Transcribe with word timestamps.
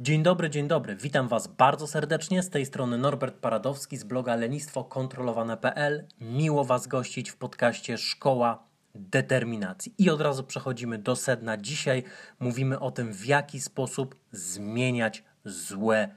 Dzień 0.00 0.22
dobry, 0.22 0.50
dzień 0.50 0.68
dobry. 0.68 0.96
Witam 0.96 1.28
Was 1.28 1.46
bardzo 1.46 1.86
serdecznie. 1.86 2.42
Z 2.42 2.50
tej 2.50 2.66
strony 2.66 2.98
Norbert 2.98 3.36
Paradowski 3.36 3.96
z 3.96 4.04
bloga 4.04 4.36
lenistwokontrolowane.pl. 4.36 6.08
Miło 6.20 6.64
Was 6.64 6.86
gościć 6.86 7.30
w 7.30 7.36
podcaście 7.36 7.98
Szkoła 7.98 8.66
Determinacji. 8.94 9.94
I 9.98 10.10
od 10.10 10.20
razu 10.20 10.44
przechodzimy 10.44 10.98
do 10.98 11.16
sedna. 11.16 11.56
Dzisiaj 11.56 12.02
mówimy 12.40 12.80
o 12.80 12.90
tym, 12.90 13.12
w 13.12 13.26
jaki 13.26 13.60
sposób 13.60 14.16
zmieniać 14.32 15.24
złe 15.44 16.08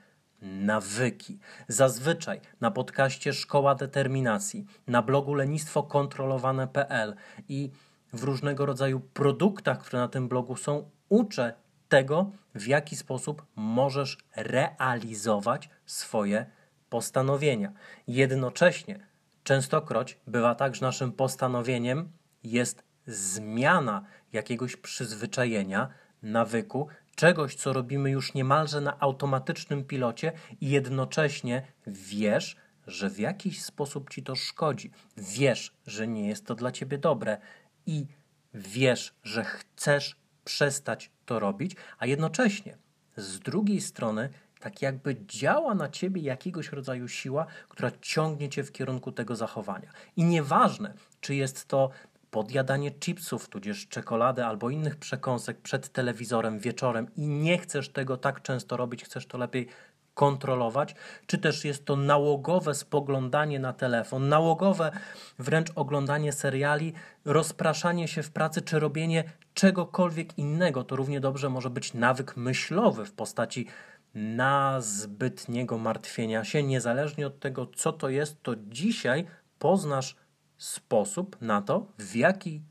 nawyki. 0.42 1.40
Zazwyczaj 1.68 2.42
na 2.62 2.72
podcaście 2.72 3.34
Szkoła 3.34 3.76
Determinacji, 3.76 4.66
na 4.88 5.02
blogu 5.02 5.34
lenistwokontrolowane.pl 5.34 7.16
i 7.50 7.72
w 8.14 8.24
różnego 8.24 8.66
rodzaju 8.66 9.00
produktach, 9.00 9.80
które 9.80 10.00
na 10.00 10.08
tym 10.08 10.28
blogu 10.28 10.56
są, 10.56 10.90
uczę 11.10 11.54
tego, 11.90 12.32
w 12.56 12.68
jaki 12.68 12.96
sposób 12.96 13.46
możesz 13.56 14.18
realizować 14.36 15.70
swoje 15.86 16.46
postanowienia. 16.90 17.72
Jednocześnie, 18.08 19.08
częstokroć 19.44 20.20
bywa 20.28 20.56
tak, 20.56 20.76
że 20.76 20.86
naszym 20.86 21.12
postanowieniem 21.12 22.12
jest 22.44 22.84
zmiana 23.08 24.06
jakiegoś 24.34 24.76
przyzwyczajenia, 24.76 25.90
nawyku, 26.24 26.88
czegoś, 27.20 27.56
co 27.56 27.74
robimy 27.74 28.12
już 28.12 28.34
niemalże 28.34 28.82
na 28.82 29.00
automatycznym 29.00 29.84
pilocie, 29.84 30.32
i 30.62 30.70
jednocześnie 30.70 31.62
wiesz, 31.88 32.56
że 32.88 33.10
w 33.10 33.20
jakiś 33.20 33.62
sposób 33.62 34.10
ci 34.10 34.24
to 34.24 34.36
szkodzi. 34.36 34.92
Wiesz, 35.18 35.74
że 35.88 36.08
nie 36.08 36.28
jest 36.28 36.46
to 36.46 36.56
dla 36.56 36.72
ciebie 36.72 36.98
dobre 36.98 37.38
i 37.86 38.06
wiesz, 38.54 39.14
że 39.24 39.44
chcesz 39.44 40.16
przestać 40.46 41.12
to 41.26 41.40
robić, 41.40 41.76
a 41.98 42.06
jednocześnie 42.06 42.78
z 43.18 43.40
drugiej 43.40 43.82
strony 43.82 44.30
tak 44.60 44.82
jakby 44.82 45.16
działa 45.26 45.76
na 45.76 45.90
ciebie 45.90 46.22
jakiegoś 46.22 46.72
rodzaju 46.72 47.08
siła, 47.08 47.46
która 47.70 47.92
ciągnie 48.02 48.50
cię 48.50 48.64
w 48.64 48.72
kierunku 48.72 49.12
tego 49.12 49.36
zachowania. 49.36 49.92
I 50.16 50.24
nieważne, 50.24 50.94
czy 51.22 51.36
jest 51.36 51.66
to 51.68 51.90
podjadanie 52.32 52.92
chipsów, 52.92 53.50
tudzież 53.50 53.88
czekolady 53.88 54.46
albo 54.46 54.70
innych 54.70 54.96
przekąsek 54.96 55.62
przed 55.62 55.90
telewizorem 55.90 56.60
wieczorem 56.60 57.08
i 57.16 57.28
nie 57.28 57.58
chcesz 57.58 57.90
tego 57.90 58.18
tak 58.18 58.42
często 58.42 58.78
robić, 58.78 59.04
chcesz 59.04 59.26
to 59.26 59.38
lepiej 59.38 59.68
kontrolować, 60.14 60.96
czy 61.26 61.38
też 61.38 61.66
jest 61.66 61.86
to 61.86 61.96
nałogowe 61.96 62.76
spoglądanie 62.76 63.60
na 63.60 63.74
telefon, 63.74 64.30
nałogowe 64.30 64.92
wręcz 65.40 65.72
oglądanie 65.76 66.34
seriali, 66.34 66.94
rozpraszanie 67.26 68.08
się 68.08 68.24
w 68.24 68.32
pracy, 68.32 68.62
czy 68.62 68.80
robienie 68.80 69.24
czegokolwiek 69.54 70.38
innego. 70.38 70.84
To 70.84 70.96
równie 70.96 71.20
dobrze 71.20 71.50
może 71.50 71.70
być 71.70 71.94
nawyk 71.94 72.38
myślowy 72.38 73.06
w 73.06 73.12
postaci 73.12 73.68
na 74.16 74.82
zbytniego 74.82 75.78
martwienia 75.78 76.44
się, 76.44 76.64
niezależnie 76.64 77.28
od 77.28 77.40
tego, 77.40 77.68
co 77.76 77.94
to 77.94 78.10
jest, 78.10 78.44
to 78.44 78.56
dzisiaj 78.56 79.26
poznasz 79.60 80.16
sposób 80.60 81.42
na 81.42 81.62
to, 81.62 81.88
w 81.98 82.16
jaki 82.16 82.62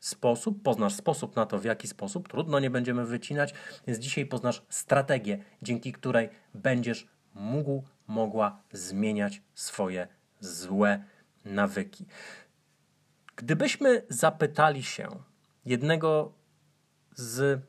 sposób, 0.00 0.62
poznasz 0.62 0.94
sposób 0.94 1.36
na 1.36 1.46
to, 1.46 1.58
w 1.58 1.64
jaki 1.64 1.88
sposób, 1.88 2.28
trudno 2.28 2.60
nie 2.60 2.70
będziemy 2.70 3.06
wycinać, 3.06 3.54
więc 3.86 3.98
dzisiaj 3.98 4.26
poznasz 4.26 4.62
strategię, 4.68 5.44
dzięki 5.62 5.92
której 5.92 6.28
będziesz 6.54 7.08
mógł, 7.34 7.82
mogła 8.06 8.62
zmieniać 8.72 9.42
swoje 9.54 10.08
złe 10.40 11.04
nawyki. 11.44 12.06
Gdybyśmy 13.36 14.02
zapytali 14.08 14.82
się 14.82 15.08
jednego 15.64 16.32
z 17.14 17.62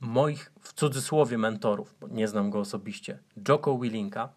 moich 0.00 0.52
w 0.60 0.72
cudzysłowie 0.72 1.38
mentorów, 1.38 1.94
bo 2.00 2.08
nie 2.08 2.28
znam 2.28 2.50
go 2.50 2.60
osobiście, 2.60 3.18
Joko 3.48 3.78
Willinka, 3.78 4.32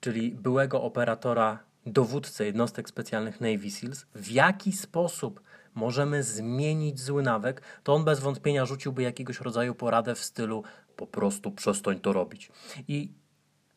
czyli 0.00 0.34
byłego 0.34 0.82
operatora, 0.82 1.58
dowódcę 1.86 2.44
jednostek 2.44 2.88
specjalnych 2.88 3.40
Navy 3.40 3.70
SEALs, 3.70 4.06
w 4.14 4.30
jaki 4.30 4.72
sposób 4.72 5.42
możemy 5.74 6.22
zmienić 6.22 7.00
zły 7.00 7.22
nawyk, 7.22 7.62
to 7.82 7.94
on 7.94 8.04
bez 8.04 8.20
wątpienia 8.20 8.66
rzuciłby 8.66 9.02
jakiegoś 9.02 9.40
rodzaju 9.40 9.74
poradę 9.74 10.14
w 10.14 10.24
stylu 10.24 10.62
po 10.96 11.06
prostu 11.06 11.50
przestań 11.50 12.00
to 12.00 12.12
robić. 12.12 12.50
I 12.88 13.12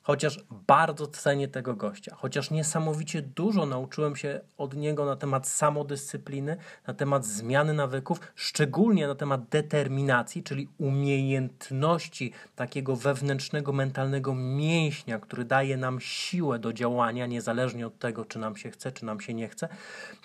chociaż 0.05 0.39
bardzo 0.67 1.07
cenię 1.07 1.47
tego 1.47 1.75
gościa, 1.75 2.15
chociaż 2.15 2.51
niesamowicie 2.51 3.21
dużo 3.21 3.65
nauczyłem 3.65 4.15
się 4.15 4.41
od 4.57 4.75
niego 4.75 5.05
na 5.05 5.15
temat 5.15 5.47
samodyscypliny, 5.47 6.57
na 6.87 6.93
temat 6.93 7.25
zmiany 7.25 7.73
nawyków, 7.73 8.19
szczególnie 8.35 9.07
na 9.07 9.15
temat 9.15 9.49
determinacji, 9.49 10.43
czyli 10.43 10.69
umiejętności 10.77 12.31
takiego 12.55 12.95
wewnętrznego, 12.95 13.73
mentalnego 13.73 14.35
mięśnia, 14.35 15.19
który 15.19 15.45
daje 15.45 15.77
nam 15.77 15.99
siłę 15.99 16.59
do 16.59 16.73
działania, 16.73 17.25
niezależnie 17.25 17.87
od 17.87 17.99
tego, 17.99 18.25
czy 18.25 18.39
nam 18.39 18.55
się 18.55 18.71
chce, 18.71 18.91
czy 18.91 19.05
nam 19.05 19.21
się 19.21 19.33
nie 19.33 19.47
chce, 19.47 19.69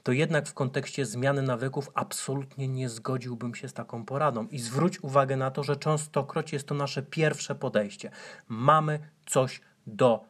to 0.02 0.12
jednak 0.12 0.48
w 0.48 0.54
kontekście 0.54 1.06
zmiany 1.06 1.42
nawyków 1.42 1.90
absolutnie 1.94 2.68
nie 2.68 2.88
zgodziłbym 2.88 3.54
się 3.54 3.68
z 3.68 3.72
taką 3.72 4.04
poradą. 4.04 4.46
I 4.46 4.58
zwróć 4.58 5.04
uwagę 5.04 5.36
na 5.36 5.50
to, 5.50 5.62
że 5.62 5.76
częstokroć 5.76 6.52
jest 6.52 6.66
to 6.66 6.74
nasze 6.74 7.02
pierwsze 7.02 7.54
podejście. 7.54 8.10
Mamy 8.48 8.98
coś 9.26 9.60
do 9.86 10.24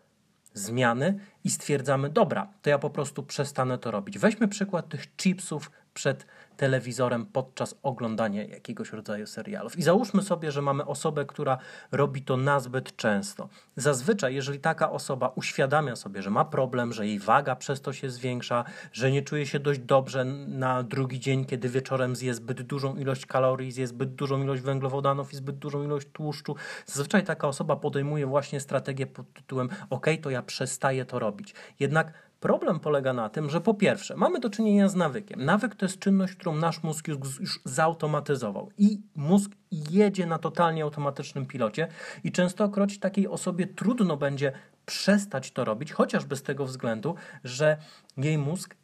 zmiany 0.54 1.18
i 1.44 1.50
stwierdzamy, 1.50 2.10
dobra, 2.10 2.52
to 2.62 2.70
ja 2.70 2.78
po 2.78 2.90
prostu 2.90 3.22
przestanę 3.22 3.78
to 3.78 3.90
robić. 3.90 4.18
Weźmy 4.18 4.48
przykład 4.48 4.88
tych 4.88 5.16
chipsów 5.16 5.70
przed 5.94 6.26
telewizorem 6.60 7.26
podczas 7.26 7.74
oglądania 7.82 8.44
jakiegoś 8.44 8.92
rodzaju 8.92 9.26
serialów. 9.26 9.78
I 9.78 9.82
załóżmy 9.82 10.22
sobie, 10.22 10.52
że 10.52 10.62
mamy 10.62 10.86
osobę, 10.86 11.24
która 11.24 11.58
robi 11.92 12.22
to 12.22 12.36
nazbyt 12.36 12.96
często. 12.96 13.48
Zazwyczaj, 13.76 14.34
jeżeli 14.34 14.60
taka 14.60 14.90
osoba 14.90 15.32
uświadamia 15.34 15.96
sobie, 15.96 16.22
że 16.22 16.30
ma 16.30 16.44
problem, 16.44 16.92
że 16.92 17.06
jej 17.06 17.18
waga 17.18 17.56
przez 17.56 17.80
to 17.80 17.92
się 17.92 18.10
zwiększa, 18.10 18.64
że 18.92 19.10
nie 19.10 19.22
czuje 19.22 19.46
się 19.46 19.60
dość 19.60 19.80
dobrze 19.80 20.24
na 20.48 20.82
drugi 20.82 21.20
dzień, 21.20 21.44
kiedy 21.44 21.68
wieczorem 21.68 22.16
zje 22.16 22.34
zbyt 22.34 22.62
dużą 22.62 22.96
ilość 22.96 23.26
kalorii, 23.26 23.72
zje 23.72 23.86
zbyt 23.86 24.14
dużą 24.14 24.42
ilość 24.42 24.62
węglowodanów 24.62 25.32
i 25.32 25.36
zbyt 25.36 25.58
dużą 25.58 25.84
ilość 25.84 26.08
tłuszczu, 26.12 26.56
zazwyczaj 26.86 27.24
taka 27.24 27.48
osoba 27.48 27.76
podejmuje 27.76 28.26
właśnie 28.26 28.60
strategię 28.60 29.06
pod 29.06 29.32
tytułem: 29.32 29.68
OK, 29.90 30.06
to 30.22 30.30
ja 30.30 30.42
przestaję 30.42 31.04
to 31.04 31.18
robić. 31.18 31.54
Jednak 31.78 32.29
Problem 32.40 32.80
polega 32.80 33.12
na 33.12 33.28
tym, 33.28 33.50
że 33.50 33.60
po 33.60 33.74
pierwsze, 33.74 34.16
mamy 34.16 34.40
do 34.40 34.50
czynienia 34.50 34.88
z 34.88 34.94
nawykiem. 34.94 35.44
Nawyk 35.44 35.74
to 35.74 35.84
jest 35.84 35.98
czynność, 35.98 36.34
którą 36.34 36.54
nasz 36.54 36.82
mózg 36.82 37.08
już, 37.08 37.60
zautomatyzował 37.64 38.70
i 38.78 39.02
mózg 39.14 39.50
jedzie 39.70 40.26
na 40.26 40.38
totalnie 40.38 40.82
automatycznym 40.82 41.46
pilocie 41.46 41.88
i 42.24 42.32
częstokroć 42.32 42.98
takiej 42.98 43.28
osobie 43.28 43.66
trudno 43.66 44.16
będzie 44.16 44.52
przestać 44.86 45.52
to 45.52 45.64
robić, 45.64 45.92
chociażby 45.92 46.36
z 46.36 46.42
tego 46.42 46.66
względu, 46.66 47.14
że 47.44 47.76
jej 48.16 48.38
mózg 48.38 48.76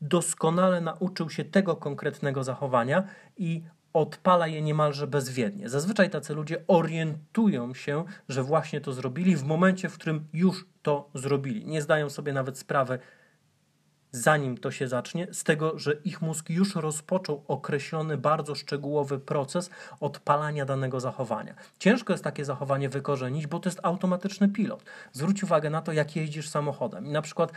doskonale 0.00 0.80
nauczył 0.80 1.30
się 1.30 1.44
tego 1.44 1.76
konkretnego 1.76 2.44
zachowania 2.44 3.04
i 3.36 3.62
odpala 3.92 4.46
je 4.46 4.62
niemalże 4.62 5.06
bezwiednie. 5.06 5.68
Zazwyczaj 5.68 6.10
tacy 6.10 6.34
ludzie 6.34 6.64
orientują 6.66 7.74
się, 7.74 8.04
że 8.28 8.42
właśnie 8.42 8.80
to 8.80 8.92
zrobili 8.92 9.36
w 9.36 9.44
momencie, 9.44 9.88
w 9.88 9.94
którym 9.94 10.28
już 10.32 10.66
to 10.82 11.10
zrobili. 11.14 11.66
Nie 11.66 11.82
zdają 11.82 12.10
sobie 12.10 12.32
nawet 12.32 12.58
sprawy, 12.58 12.98
zanim 14.12 14.58
to 14.58 14.70
się 14.70 14.88
zacznie, 14.88 15.28
z 15.32 15.44
tego, 15.44 15.78
że 15.78 15.92
ich 16.04 16.22
mózg 16.22 16.50
już 16.50 16.74
rozpoczął 16.74 17.44
określony, 17.48 18.16
bardzo 18.16 18.54
szczegółowy 18.54 19.18
proces 19.18 19.70
odpalania 20.00 20.64
danego 20.64 21.00
zachowania. 21.00 21.54
Ciężko 21.78 22.12
jest 22.12 22.24
takie 22.24 22.44
zachowanie 22.44 22.88
wykorzenić, 22.88 23.46
bo 23.46 23.60
to 23.60 23.68
jest 23.68 23.80
automatyczny 23.82 24.48
pilot. 24.48 24.84
Zwróć 25.12 25.44
uwagę 25.44 25.70
na 25.70 25.82
to, 25.82 25.92
jak 25.92 26.16
jeździsz 26.16 26.48
samochodem. 26.48 27.06
I 27.06 27.10
na 27.10 27.22
przykład 27.22 27.52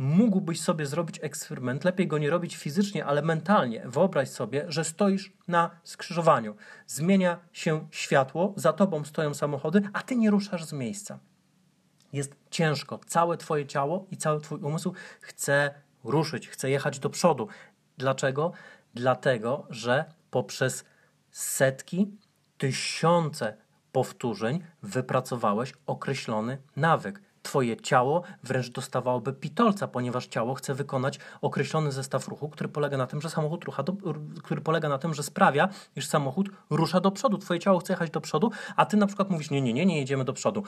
mógłbyś 0.00 0.60
sobie 0.60 0.86
zrobić 0.86 1.18
eksperyment, 1.22 1.84
lepiej 1.84 2.06
go 2.06 2.18
nie 2.18 2.30
robić 2.30 2.56
fizycznie, 2.56 3.04
ale 3.04 3.22
mentalnie. 3.22 3.82
Wyobraź 3.84 4.28
sobie, 4.28 4.64
że 4.68 4.84
stoisz 4.84 5.32
na 5.48 5.70
skrzyżowaniu. 5.84 6.56
Zmienia 6.86 7.38
się 7.52 7.88
światło, 7.90 8.54
za 8.56 8.72
tobą 8.72 9.04
stoją 9.04 9.34
samochody, 9.34 9.82
a 9.92 10.02
ty 10.02 10.16
nie 10.16 10.30
ruszasz 10.30 10.64
z 10.64 10.72
miejsca. 10.72 11.18
Jest 12.12 12.36
ciężko. 12.50 13.00
Całe 13.06 13.36
twoje 13.36 13.66
ciało 13.66 14.06
i 14.10 14.16
cały 14.16 14.40
twój 14.40 14.60
umysł 14.60 14.92
chce 15.20 15.74
ruszyć, 16.04 16.48
chce 16.48 16.70
jechać 16.70 16.98
do 16.98 17.10
przodu. 17.10 17.48
Dlaczego? 17.98 18.52
Dlatego, 18.94 19.66
że 19.70 20.04
poprzez 20.30 20.84
setki, 21.30 22.10
tysiące 22.58 23.56
powtórzeń 23.92 24.64
wypracowałeś 24.82 25.72
określony 25.86 26.58
nawyk 26.76 27.22
Twoje 27.42 27.76
ciało 27.76 28.22
wręcz 28.42 28.70
dostawałoby 28.70 29.32
pitolca, 29.32 29.88
ponieważ 29.88 30.26
ciało 30.26 30.54
chce 30.54 30.74
wykonać 30.74 31.18
określony 31.40 31.92
zestaw 31.92 32.28
ruchu, 32.28 32.48
który 32.48 32.68
polega 32.68 32.96
na 32.96 33.06
tym, 33.06 33.20
że 33.20 33.30
samochód 33.30 33.64
rusza 33.64 33.82
do, 33.82 33.92
który 34.42 34.60
polega 34.60 34.88
na 34.88 34.98
tym, 34.98 35.14
że 35.14 35.22
sprawia, 35.22 35.68
iż 35.96 36.06
samochód 36.06 36.50
rusza 36.70 37.00
do 37.00 37.10
przodu. 37.10 37.38
Twoje 37.38 37.60
ciało 37.60 37.78
chce 37.78 37.92
jechać 37.92 38.10
do 38.10 38.20
przodu, 38.20 38.50
a 38.76 38.86
ty 38.86 38.96
na 38.96 39.06
przykład 39.06 39.30
mówisz: 39.30 39.50
Nie, 39.50 39.60
nie, 39.60 39.72
nie, 39.72 39.86
nie 39.86 39.98
jedziemy 39.98 40.24
do 40.24 40.32
przodu. 40.32 40.62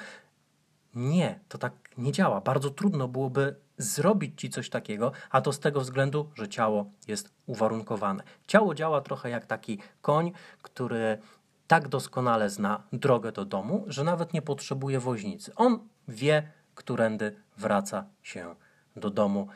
Nie, 0.94 1.40
to 1.48 1.58
tak 1.58 1.72
nie 1.98 2.12
działa. 2.12 2.40
Bardzo 2.40 2.70
trudno 2.70 3.08
byłoby 3.08 3.56
zrobić 3.78 4.40
ci 4.40 4.50
coś 4.50 4.70
takiego, 4.70 5.12
a 5.30 5.40
to 5.40 5.52
z 5.52 5.60
tego 5.60 5.80
względu, 5.80 6.30
że 6.34 6.48
ciało 6.48 6.86
jest 7.08 7.32
uwarunkowane. 7.46 8.22
Ciało 8.46 8.74
działa 8.74 9.00
trochę 9.00 9.30
jak 9.30 9.46
taki 9.46 9.78
koń, 10.02 10.32
który 10.62 11.18
tak 11.66 11.88
doskonale 11.88 12.50
zna 12.50 12.82
drogę 12.92 13.32
do 13.32 13.44
domu, 13.44 13.84
że 13.86 14.04
nawet 14.04 14.32
nie 14.32 14.42
potrzebuje 14.42 15.00
woźnicy. 15.00 15.54
On 15.54 15.78
wie, 16.08 16.52
którędy 16.74 17.42
wraca 17.56 18.06
się 18.22 18.54
do 18.96 19.10
domu. 19.10 19.48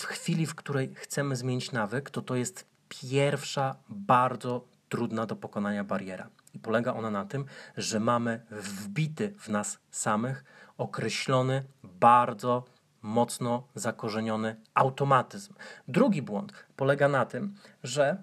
W 0.00 0.04
chwili, 0.04 0.46
w 0.46 0.54
której 0.54 0.94
chcemy 0.94 1.36
zmienić 1.36 1.72
nawyk, 1.72 2.10
to 2.10 2.22
to 2.22 2.34
jest 2.36 2.66
pierwsza 2.88 3.76
bardzo 3.88 4.64
trudna 4.88 5.26
do 5.26 5.36
pokonania 5.36 5.84
bariera. 5.84 6.28
I 6.54 6.58
polega 6.58 6.94
ona 6.94 7.10
na 7.10 7.24
tym, 7.24 7.44
że 7.76 8.00
mamy 8.00 8.46
wbity 8.50 9.34
w 9.38 9.48
nas 9.48 9.78
samych 9.90 10.44
określony, 10.78 11.64
bardzo 11.82 12.64
mocno 13.02 13.68
zakorzeniony 13.74 14.56
automatyzm. 14.74 15.54
Drugi 15.88 16.22
błąd 16.22 16.52
polega 16.76 17.08
na 17.08 17.26
tym, 17.26 17.54
że 17.82 18.22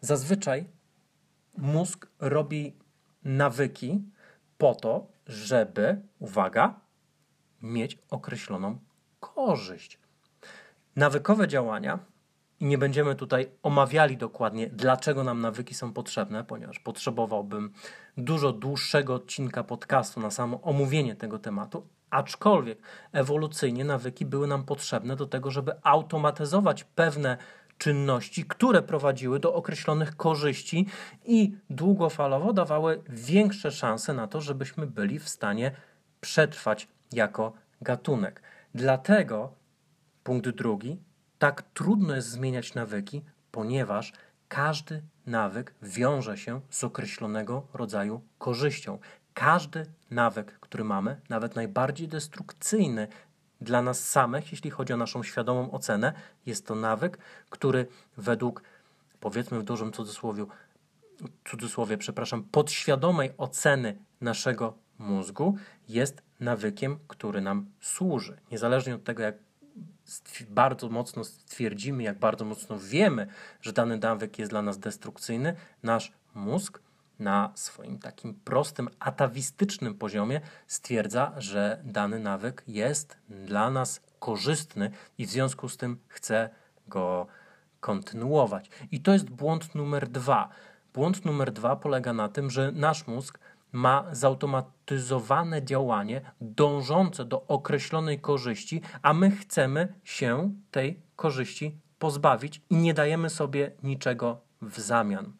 zazwyczaj 0.00 0.68
mózg 1.58 2.06
robi 2.20 2.76
nawyki 3.24 4.02
po 4.58 4.74
to, 4.74 5.15
żeby, 5.26 6.02
uwaga, 6.18 6.80
mieć 7.62 7.98
określoną 8.10 8.78
korzyść. 9.20 9.98
Nawykowe 10.96 11.48
działania 11.48 11.98
i 12.60 12.64
nie 12.64 12.78
będziemy 12.78 13.14
tutaj 13.14 13.50
omawiali 13.62 14.16
dokładnie, 14.16 14.70
dlaczego 14.72 15.24
nam 15.24 15.40
nawyki 15.40 15.74
są 15.74 15.92
potrzebne, 15.92 16.44
ponieważ 16.44 16.78
potrzebowałbym 16.78 17.72
dużo 18.16 18.52
dłuższego 18.52 19.14
odcinka 19.14 19.64
podcastu 19.64 20.20
na 20.20 20.30
samo 20.30 20.62
omówienie 20.62 21.16
tego 21.16 21.38
tematu. 21.38 21.86
Aczkolwiek 22.10 22.78
ewolucyjnie 23.12 23.84
nawyki 23.84 24.26
były 24.26 24.46
nam 24.46 24.64
potrzebne 24.64 25.16
do 25.16 25.26
tego, 25.26 25.50
żeby 25.50 25.72
automatyzować 25.82 26.84
pewne 26.84 27.36
czynności, 27.78 28.44
które 28.44 28.82
prowadziły 28.82 29.40
do 29.40 29.54
określonych 29.54 30.16
korzyści 30.16 30.86
i 31.24 31.56
długofalowo 31.70 32.52
dawały 32.52 33.02
większe 33.08 33.70
szanse 33.70 34.14
na 34.14 34.26
to, 34.26 34.40
żebyśmy 34.40 34.86
byli 34.86 35.18
w 35.18 35.28
stanie 35.28 35.72
przetrwać 36.20 36.88
jako 37.12 37.52
gatunek. 37.82 38.42
Dlatego 38.74 39.52
punkt 40.24 40.48
drugi 40.48 40.98
tak 41.38 41.62
trudno 41.62 42.14
jest 42.14 42.28
zmieniać 42.28 42.74
nawyki, 42.74 43.22
ponieważ 43.50 44.12
każdy 44.48 45.02
nawyk 45.26 45.74
wiąże 45.82 46.38
się 46.38 46.60
z 46.70 46.84
określonego 46.84 47.66
rodzaju 47.74 48.20
korzyścią. 48.38 48.98
Każdy 49.34 49.86
nawyk, 50.10 50.58
który 50.60 50.84
mamy, 50.84 51.20
nawet 51.28 51.56
najbardziej 51.56 52.08
destrukcyjny 52.08 53.08
dla 53.60 53.82
nas 53.82 54.08
samych, 54.08 54.52
jeśli 54.52 54.70
chodzi 54.70 54.92
o 54.92 54.96
naszą 54.96 55.22
świadomą 55.22 55.70
ocenę, 55.70 56.12
jest 56.46 56.66
to 56.66 56.74
nawyk, 56.74 57.18
który 57.50 57.86
według, 58.16 58.62
powiedzmy 59.20 59.60
w 59.60 59.62
dużym 59.62 59.92
cudzysłowie, 59.92 60.46
cudzysłowie, 61.44 61.98
przepraszam, 61.98 62.44
podświadomej 62.44 63.30
oceny 63.38 63.98
naszego 64.20 64.74
mózgu 64.98 65.56
jest 65.88 66.22
nawykiem, 66.40 66.98
który 67.08 67.40
nam 67.40 67.66
służy. 67.80 68.38
Niezależnie 68.50 68.94
od 68.94 69.04
tego, 69.04 69.22
jak 69.22 69.34
bardzo 70.48 70.88
mocno 70.88 71.24
stwierdzimy, 71.24 72.02
jak 72.02 72.18
bardzo 72.18 72.44
mocno 72.44 72.78
wiemy, 72.78 73.26
że 73.60 73.72
dany 73.72 73.98
nawyk 73.98 74.38
jest 74.38 74.52
dla 74.52 74.62
nas 74.62 74.78
destrukcyjny, 74.78 75.56
nasz 75.82 76.12
mózg 76.34 76.80
na 77.18 77.52
swoim 77.54 77.98
takim 77.98 78.34
prostym, 78.34 78.88
atawistycznym 78.98 79.94
poziomie 79.94 80.40
stwierdza, 80.66 81.32
że 81.36 81.80
dany 81.84 82.20
nawyk 82.20 82.64
jest 82.66 83.16
dla 83.28 83.70
nas 83.70 84.00
korzystny 84.18 84.90
i 85.18 85.26
w 85.26 85.30
związku 85.30 85.68
z 85.68 85.76
tym 85.76 85.98
chce 86.08 86.50
go 86.88 87.26
kontynuować. 87.80 88.70
I 88.90 89.00
to 89.00 89.12
jest 89.12 89.30
błąd 89.30 89.74
numer 89.74 90.08
dwa. 90.08 90.48
Błąd 90.94 91.24
numer 91.24 91.52
dwa 91.52 91.76
polega 91.76 92.12
na 92.12 92.28
tym, 92.28 92.50
że 92.50 92.72
nasz 92.72 93.06
mózg 93.06 93.38
ma 93.72 94.04
zautomatyzowane 94.12 95.64
działanie 95.64 96.20
dążące 96.40 97.24
do 97.24 97.46
określonej 97.46 98.20
korzyści, 98.20 98.82
a 99.02 99.14
my 99.14 99.30
chcemy 99.30 99.94
się 100.04 100.54
tej 100.70 101.00
korzyści 101.16 101.78
pozbawić 101.98 102.62
i 102.70 102.76
nie 102.76 102.94
dajemy 102.94 103.30
sobie 103.30 103.72
niczego 103.82 104.40
w 104.62 104.80
zamian. 104.80 105.32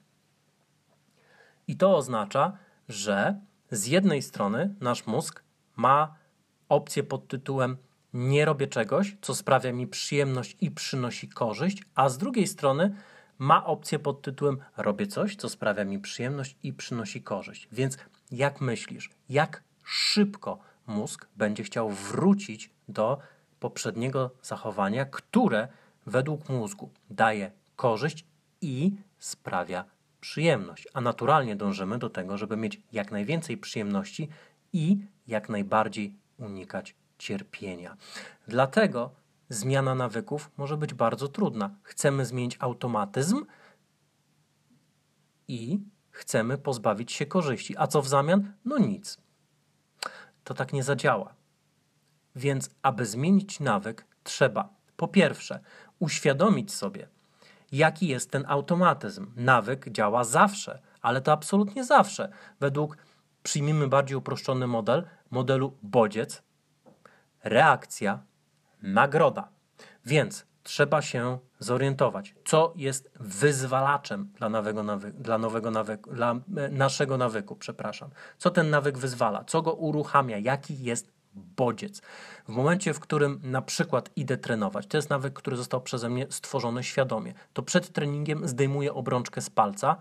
I 1.68 1.76
to 1.76 1.96
oznacza, 1.96 2.52
że 2.88 3.40
z 3.70 3.86
jednej 3.86 4.22
strony 4.22 4.74
nasz 4.80 5.06
mózg 5.06 5.42
ma 5.76 6.14
opcję 6.68 7.02
pod 7.02 7.28
tytułem 7.28 7.76
nie 8.12 8.44
robię 8.44 8.66
czegoś, 8.66 9.16
co 9.20 9.34
sprawia 9.34 9.72
mi 9.72 9.86
przyjemność 9.86 10.56
i 10.60 10.70
przynosi 10.70 11.28
korzyść, 11.28 11.82
a 11.94 12.08
z 12.08 12.18
drugiej 12.18 12.46
strony 12.46 12.94
ma 13.38 13.64
opcję 13.64 13.98
pod 13.98 14.22
tytułem 14.22 14.58
robię 14.76 15.06
coś, 15.06 15.36
co 15.36 15.48
sprawia 15.48 15.84
mi 15.84 15.98
przyjemność 15.98 16.56
i 16.62 16.72
przynosi 16.72 17.22
korzyść. 17.22 17.68
Więc 17.72 17.98
jak 18.30 18.60
myślisz, 18.60 19.10
jak 19.28 19.62
szybko 19.84 20.58
mózg 20.86 21.26
będzie 21.36 21.62
chciał 21.62 21.90
wrócić 21.90 22.70
do 22.88 23.18
poprzedniego 23.60 24.30
zachowania, 24.42 25.04
które 25.04 25.68
według 26.06 26.48
mózgu 26.48 26.90
daje 27.10 27.50
korzyść 27.76 28.24
i 28.60 28.92
sprawia 29.18 29.84
przyjemność. 30.20 30.88
A 30.94 31.00
naturalnie 31.00 31.56
dążymy 31.56 31.98
do 31.98 32.10
tego, 32.10 32.38
żeby 32.38 32.56
mieć 32.56 32.80
jak 32.92 33.12
najwięcej 33.12 33.58
przyjemności 33.58 34.28
i 34.72 34.98
jak 35.26 35.48
najbardziej 35.48 36.16
unikać 36.38 36.94
cierpienia. 37.18 37.96
Dlatego 38.48 39.10
zmiana 39.48 39.94
nawyków 39.94 40.50
może 40.56 40.76
być 40.76 40.94
bardzo 40.94 41.28
trudna. 41.28 41.70
Chcemy 41.82 42.26
zmienić 42.26 42.56
automatyzm 42.60 43.44
i 45.48 45.80
chcemy 46.10 46.58
pozbawić 46.58 47.12
się 47.12 47.26
korzyści. 47.26 47.74
A 47.78 47.86
co 47.86 48.02
w 48.02 48.08
zamian? 48.08 48.52
No 48.64 48.78
nic. 48.78 49.18
To 50.44 50.54
tak 50.54 50.72
nie 50.72 50.82
zadziała. 50.82 51.34
Więc, 52.36 52.70
aby 52.82 53.06
zmienić 53.06 53.60
nawyk, 53.60 54.06
trzeba 54.24 54.68
po 54.96 55.08
pierwsze 55.08 55.60
uświadomić 55.98 56.72
sobie, 56.74 57.08
jaki 57.72 58.08
jest 58.08 58.30
ten 58.30 58.44
automatyzm. 58.48 59.26
Nawyk 59.36 59.88
działa 59.88 60.24
zawsze, 60.24 60.80
ale 61.02 61.20
to 61.20 61.32
absolutnie 61.32 61.84
zawsze. 61.84 62.32
Według, 62.60 62.96
przyjmijmy 63.42 63.88
bardziej 63.88 64.16
uproszczony 64.16 64.66
model, 64.66 65.04
modelu 65.30 65.76
bodziec, 65.82 66.42
reakcja, 67.44 68.22
nagroda. 68.82 69.48
Więc 70.06 70.46
trzeba 70.62 71.02
się 71.02 71.38
zorientować, 71.58 72.34
co 72.44 72.72
jest 72.76 73.10
wyzwalaczem 73.20 74.32
dla 74.34 74.48
nowego, 74.48 74.84
dla 75.14 75.38
nowego 75.38 75.70
nawyku, 75.70 76.14
dla 76.14 76.34
e, 76.56 76.68
naszego 76.68 77.16
nawyku, 77.16 77.56
przepraszam. 77.56 78.10
Co 78.38 78.50
ten 78.50 78.70
nawyk 78.70 78.98
wyzwala, 78.98 79.44
co 79.44 79.62
go 79.62 79.72
uruchamia, 79.74 80.38
jaki 80.38 80.82
jest 80.82 81.15
bodziec. 81.36 82.02
W 82.48 82.48
momencie, 82.48 82.94
w 82.94 83.00
którym 83.00 83.40
na 83.42 83.62
przykład 83.62 84.10
idę 84.16 84.36
trenować, 84.36 84.86
to 84.86 84.98
jest 84.98 85.10
nawyk, 85.10 85.34
który 85.34 85.56
został 85.56 85.80
przeze 85.80 86.08
mnie 86.08 86.26
stworzony 86.30 86.84
świadomie, 86.84 87.34
to 87.52 87.62
przed 87.62 87.92
treningiem 87.92 88.48
zdejmuję 88.48 88.94
obrączkę 88.94 89.40
z 89.40 89.50
palca. 89.50 89.96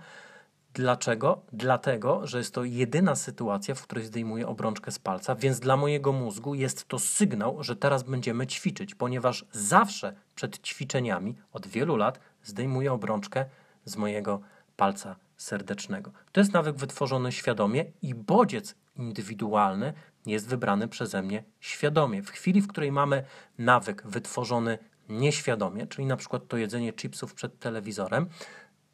Dlaczego? 0.73 1.41
Dlatego, 1.53 2.27
że 2.27 2.37
jest 2.37 2.53
to 2.53 2.63
jedyna 2.63 3.15
sytuacja, 3.15 3.75
w 3.75 3.81
której 3.81 4.05
zdejmuję 4.05 4.47
obrączkę 4.47 4.91
z 4.91 4.99
palca, 4.99 5.35
więc 5.35 5.59
dla 5.59 5.77
mojego 5.77 6.11
mózgu 6.11 6.55
jest 6.55 6.87
to 6.87 6.99
sygnał, 6.99 7.63
że 7.63 7.75
teraz 7.75 8.03
będziemy 8.03 8.47
ćwiczyć, 8.47 8.95
ponieważ 8.95 9.45
zawsze 9.51 10.15
przed 10.35 10.59
ćwiczeniami 10.67 11.35
od 11.53 11.67
wielu 11.67 11.95
lat 11.95 12.19
zdejmuję 12.43 12.93
obrączkę 12.93 13.45
z 13.85 13.97
mojego 13.97 14.39
palca 14.77 15.15
serdecznego. 15.37 16.11
To 16.31 16.41
jest 16.41 16.53
nawyk 16.53 16.75
wytworzony 16.75 17.31
świadomie 17.31 17.85
i 18.01 18.15
bodziec 18.15 18.75
indywidualny 18.95 19.93
jest 20.25 20.47
wybrany 20.47 20.87
przeze 20.87 21.21
mnie 21.21 21.43
świadomie. 21.59 22.23
W 22.23 22.29
chwili, 22.29 22.61
w 22.61 22.67
której 22.67 22.91
mamy 22.91 23.23
nawyk 23.57 24.07
wytworzony 24.07 24.77
nieświadomie, 25.09 25.87
czyli 25.87 26.05
na 26.05 26.17
przykład 26.17 26.47
to 26.47 26.57
jedzenie 26.57 26.93
chipsów 26.93 27.33
przed 27.33 27.59
telewizorem, 27.59 28.29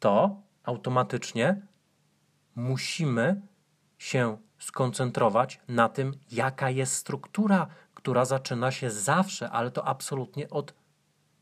to 0.00 0.42
automatycznie 0.64 1.66
musimy 2.54 3.42
się 3.98 4.38
skoncentrować 4.58 5.60
na 5.68 5.88
tym, 5.88 6.14
jaka 6.30 6.70
jest 6.70 6.94
struktura, 6.94 7.66
która 7.94 8.24
zaczyna 8.24 8.70
się 8.70 8.90
zawsze, 8.90 9.50
ale 9.50 9.70
to 9.70 9.86
absolutnie 9.86 10.50
od 10.50 10.74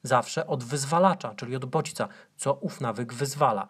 zawsze 0.02 0.46
od 0.46 0.64
wyzwalacza, 0.64 1.34
czyli 1.34 1.56
od 1.56 1.64
bodźca, 1.64 2.08
co 2.36 2.54
ów 2.54 2.80
nawyk 2.80 3.12
wyzwala. 3.12 3.68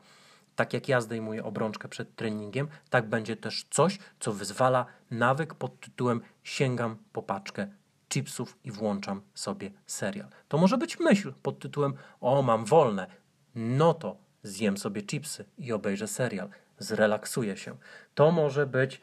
Tak 0.61 0.73
jak 0.73 0.89
ja 0.89 1.01
zdejmuję 1.01 1.45
obrączkę 1.45 1.89
przed 1.89 2.17
treningiem, 2.17 2.69
tak 2.91 3.09
będzie 3.09 3.37
też 3.37 3.67
coś, 3.71 3.99
co 4.21 4.33
wyzwala 4.33 4.87
nawyk 5.11 5.55
pod 5.55 5.81
tytułem 5.81 6.21
sięgam 6.43 6.97
po 7.13 7.23
paczkę 7.23 7.69
chipsów 8.09 8.59
i 8.65 8.71
włączam 8.71 9.23
sobie 9.35 9.71
serial. 9.87 10.29
To 10.49 10.59
może 10.59 10.79
być 10.79 11.01
myśl 11.01 11.33
pod 11.43 11.59
tytułem 11.59 11.95
o 12.21 12.43
mam 12.43 12.65
wolne, 12.65 13.07
no 13.55 13.95
to 13.95 14.17
zjem 14.43 14.79
sobie 14.79 15.03
chipsy 15.03 15.45
i 15.59 15.73
obejrzę 15.73 16.09
serial, 16.09 16.49
zrelaksuję 16.79 17.57
się. 17.57 17.77
To 18.15 18.31
może 18.31 18.67
być 18.67 19.01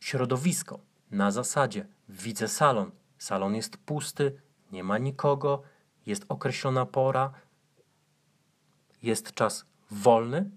środowisko 0.00 0.78
na 1.10 1.30
zasadzie 1.30 1.86
widzę 2.08 2.48
salon, 2.48 2.90
salon 3.18 3.54
jest 3.54 3.76
pusty, 3.76 4.40
nie 4.72 4.84
ma 4.84 4.98
nikogo, 4.98 5.62
jest 6.06 6.24
określona 6.28 6.86
pora, 6.86 7.32
jest 9.02 9.34
czas 9.34 9.68
wolny. 9.90 10.50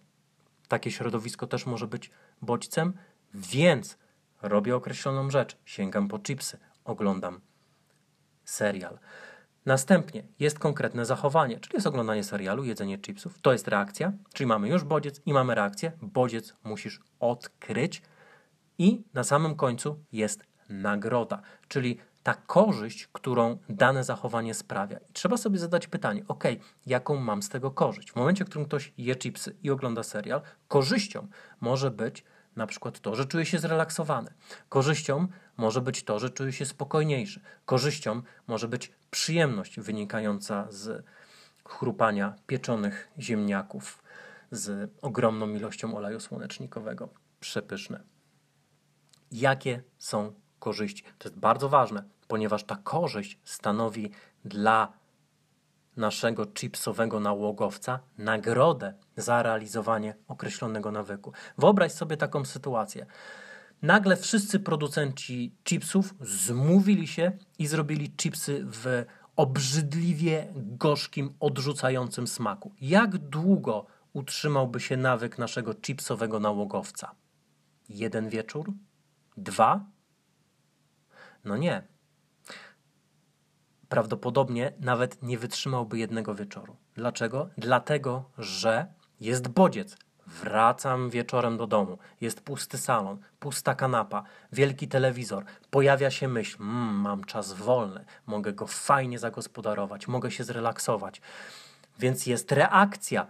Takie 0.68 0.92
środowisko 0.92 1.48
też 1.48 1.66
może 1.66 1.88
być 1.88 2.12
bodźcem, 2.42 2.94
więc 3.34 3.98
robię 4.42 4.76
określoną 4.76 5.30
rzecz, 5.30 5.58
sięgam 5.66 6.08
po 6.08 6.20
chipsy, 6.20 6.58
oglądam 6.86 7.42
serial. 8.46 9.00
Następnie 9.66 10.24
jest 10.40 10.60
konkretne 10.60 11.06
zachowanie, 11.06 11.60
czyli 11.60 11.76
jest 11.76 11.88
oglądanie 11.88 12.24
serialu, 12.24 12.64
jedzenie 12.64 13.00
chipsów. 13.00 13.42
To 13.42 13.52
jest 13.52 13.68
reakcja, 13.68 14.14
czyli 14.34 14.48
mamy 14.48 14.70
już 14.70 14.84
bodziec 14.84 15.22
i 15.26 15.34
mamy 15.34 15.56
reakcję. 15.56 15.92
Bodziec 16.02 16.54
musisz 16.64 17.00
odkryć 17.20 18.02
i 18.78 19.04
na 19.14 19.24
samym 19.24 19.56
końcu 19.56 20.04
jest 20.12 20.44
nagroda, 20.70 21.42
czyli 21.68 22.00
ta 22.24 22.34
korzyść, 22.34 23.08
którą 23.08 23.58
dane 23.70 24.04
zachowanie 24.04 24.54
sprawia. 24.54 24.98
I 25.10 25.14
trzeba 25.14 25.38
sobie 25.38 25.60
zadać 25.60 25.88
pytanie, 25.88 26.24
ok, 26.28 26.44
jaką 26.86 27.16
mam 27.16 27.42
z 27.42 27.50
tego 27.50 27.72
korzyść? 27.72 28.12
W 28.12 28.16
momencie, 28.16 28.46
w 28.46 28.50
którym 28.50 28.68
ktoś 28.68 28.94
je 28.98 29.16
chipsy 29.16 29.56
i 29.64 29.70
ogląda 29.72 30.04
serial, 30.04 30.42
korzyścią 30.68 31.28
może 31.62 31.92
być 31.92 32.24
na 32.56 32.68
przykład 32.68 33.00
to, 33.00 33.16
że 33.16 33.26
czuje 33.26 33.46
się 33.46 33.60
zrelaksowany. 33.60 34.34
Korzyścią 34.70 35.28
może 35.58 35.82
być 35.82 36.04
to, 36.04 36.20
że 36.20 36.30
czuje 36.30 36.54
się 36.54 36.66
spokojniejszy. 36.66 37.42
Korzyścią 37.66 38.22
może 38.48 38.68
być 38.68 38.92
przyjemność 39.12 39.80
wynikająca 39.80 40.68
z 40.70 41.06
chrupania 41.66 42.36
pieczonych 42.48 43.12
ziemniaków 43.20 44.04
z 44.52 44.92
ogromną 45.02 45.50
ilością 45.50 45.98
oleju 45.98 46.20
słonecznikowego. 46.20 47.10
Przepyszne. 47.40 48.04
Jakie 49.32 49.84
są 49.98 50.34
korzyści? 50.62 51.04
To 51.18 51.30
jest 51.30 51.40
bardzo 51.40 51.70
ważne, 51.70 52.04
ponieważ 52.28 52.64
ta 52.64 52.76
korzyść 52.76 53.40
stanowi 53.44 54.12
dla 54.46 54.94
naszego 55.98 56.46
chipsowego 56.46 57.20
nałogowca 57.20 58.00
nagrodę 58.18 58.94
za 59.18 59.44
realizowanie 59.44 60.16
określonego 60.28 60.92
nawyku. 60.92 61.34
Wyobraź 61.58 61.92
sobie 61.92 62.18
taką 62.18 62.46
sytuację. 62.46 63.06
Nagle 63.82 64.18
wszyscy 64.18 64.60
producenci 64.60 65.56
chipsów 65.64 66.14
zmówili 66.22 67.08
się 67.08 67.32
i 67.60 67.68
zrobili 67.68 68.12
chipsy 68.12 68.66
w 68.66 69.06
obrzydliwie 69.36 70.48
gorzkim, 70.56 71.34
odrzucającym 71.40 72.28
smaku. 72.28 72.72
Jak 72.82 73.18
długo 73.18 73.86
utrzymałby 74.14 74.80
się 74.80 74.98
nawyk 74.98 75.38
naszego 75.38 75.74
chipsowego 75.74 76.40
nałogowca? 76.40 77.12
Jeden 77.90 78.30
wieczór? 78.30 78.74
Dwa? 79.38 79.86
No 81.46 81.58
nie 81.58 81.92
prawdopodobnie 83.92 84.74
nawet 84.80 85.24
nie 85.24 85.38
wytrzymałby 85.38 85.98
jednego 85.98 86.36
wieczoru. 86.36 86.76
Dlaczego? 86.96 87.50
Dlatego, 87.58 88.30
że 88.38 88.88
jest 89.20 89.48
bodziec. 89.48 89.98
Wracam 90.28 91.10
wieczorem 91.10 91.58
do 91.58 91.68
domu. 91.68 91.98
Jest 92.22 92.42
pusty 92.42 92.78
salon, 92.78 93.20
pusta 93.40 93.76
kanapa, 93.76 94.24
wielki 94.52 94.88
telewizor. 94.88 95.44
Pojawia 95.70 96.12
się 96.12 96.28
myśl: 96.28 96.58
mmm, 96.60 96.96
mam 96.96 97.24
czas 97.24 97.54
wolny, 97.54 98.06
mogę 98.26 98.54
go 98.54 98.68
fajnie 98.68 99.20
zagospodarować, 99.20 100.08
mogę 100.08 100.32
się 100.32 100.44
zrelaksować. 100.44 101.22
Więc 102.00 102.26
jest 102.26 102.52
reakcja. 102.52 103.28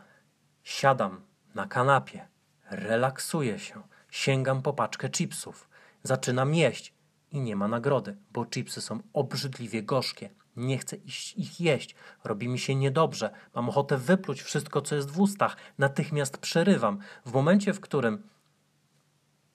Siadam 0.64 1.22
na 1.56 1.68
kanapie, 1.68 2.28
relaksuję 2.72 3.60
się, 3.60 3.82
sięgam 4.12 4.62
po 4.62 4.74
paczkę 4.74 5.10
chipsów, 5.10 5.70
zaczynam 6.04 6.56
jeść 6.56 6.94
i 7.32 7.42
nie 7.42 7.56
ma 7.56 7.68
nagrody, 7.68 8.18
bo 8.32 8.46
chipsy 8.46 8.82
są 8.82 9.00
obrzydliwie 9.14 9.84
gorzkie 9.84 10.30
nie 10.56 10.78
chcę 10.78 10.96
ich 11.36 11.62
jeść, 11.62 11.96
robi 12.24 12.48
mi 12.48 12.60
się 12.60 12.76
niedobrze, 12.76 13.32
mam 13.56 13.70
ochotę 13.70 13.98
wypluć 13.98 14.42
wszystko, 14.42 14.82
co 14.82 14.96
jest 14.96 15.12
w 15.12 15.20
ustach, 15.20 15.58
natychmiast 15.78 16.38
przerywam. 16.38 17.00
W 17.26 17.34
momencie, 17.34 17.74
w 17.74 17.80
którym 17.80 18.24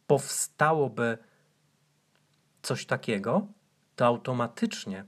powstałoby 0.06 1.18
coś 2.62 2.86
takiego, 2.86 3.46
to 3.96 4.06
automatycznie 4.06 5.04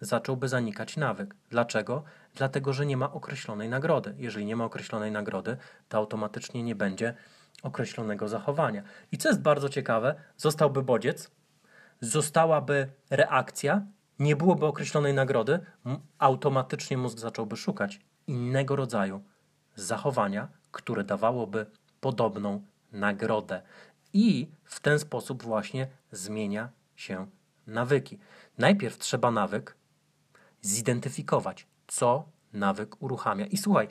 zacząłby 0.00 0.48
zanikać 0.48 0.96
nawyk. 0.96 1.34
Dlaczego? 1.50 2.04
Dlatego, 2.34 2.72
że 2.72 2.86
nie 2.86 2.96
ma 2.96 3.12
określonej 3.12 3.68
nagrody. 3.68 4.14
Jeżeli 4.18 4.46
nie 4.46 4.56
ma 4.56 4.64
określonej 4.64 5.12
nagrody, 5.12 5.56
to 5.88 5.98
automatycznie 5.98 6.62
nie 6.62 6.74
będzie 6.74 7.14
określonego 7.62 8.28
zachowania. 8.28 8.82
I 9.12 9.18
co 9.18 9.28
jest 9.28 9.42
bardzo 9.42 9.68
ciekawe, 9.68 10.14
zostałby 10.36 10.82
bodziec, 10.82 11.30
zostałaby 12.00 12.88
reakcja, 13.10 13.86
nie 14.18 14.36
byłoby 14.36 14.66
określonej 14.66 15.14
nagrody, 15.14 15.60
automatycznie 16.18 16.98
mózg 16.98 17.18
zacząłby 17.18 17.56
szukać 17.56 18.00
innego 18.26 18.76
rodzaju 18.76 19.22
zachowania, 19.74 20.48
które 20.70 21.04
dawałoby 21.04 21.66
podobną 22.00 22.62
nagrodę. 22.92 23.62
I 24.12 24.50
w 24.64 24.80
ten 24.80 24.98
sposób 24.98 25.42
właśnie 25.42 25.88
zmienia 26.12 26.68
się 26.96 27.26
nawyki. 27.66 28.18
Najpierw 28.58 28.98
trzeba 28.98 29.30
nawyk 29.30 29.76
zidentyfikować, 30.62 31.66
co 31.86 32.28
nawyk 32.52 33.02
uruchamia. 33.02 33.46
I 33.46 33.56
słuchaj, 33.56 33.88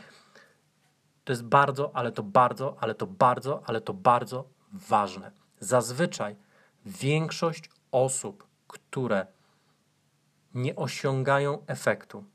to 1.24 1.34
jest 1.34 1.44
bardzo, 1.44 1.96
ale 1.96 2.12
to 2.12 2.24
bardzo, 2.24 2.78
ale 2.80 2.96
to 2.96 3.08
bardzo, 3.08 3.64
ale 3.66 3.82
to 3.82 3.94
bardzo 3.94 4.50
ważne. 4.74 5.32
Zazwyczaj 5.60 6.36
większość 6.86 7.70
osób, 7.92 8.48
które 8.68 9.28
nie 10.54 10.76
osiągają 10.76 11.66
efektu 11.68 12.26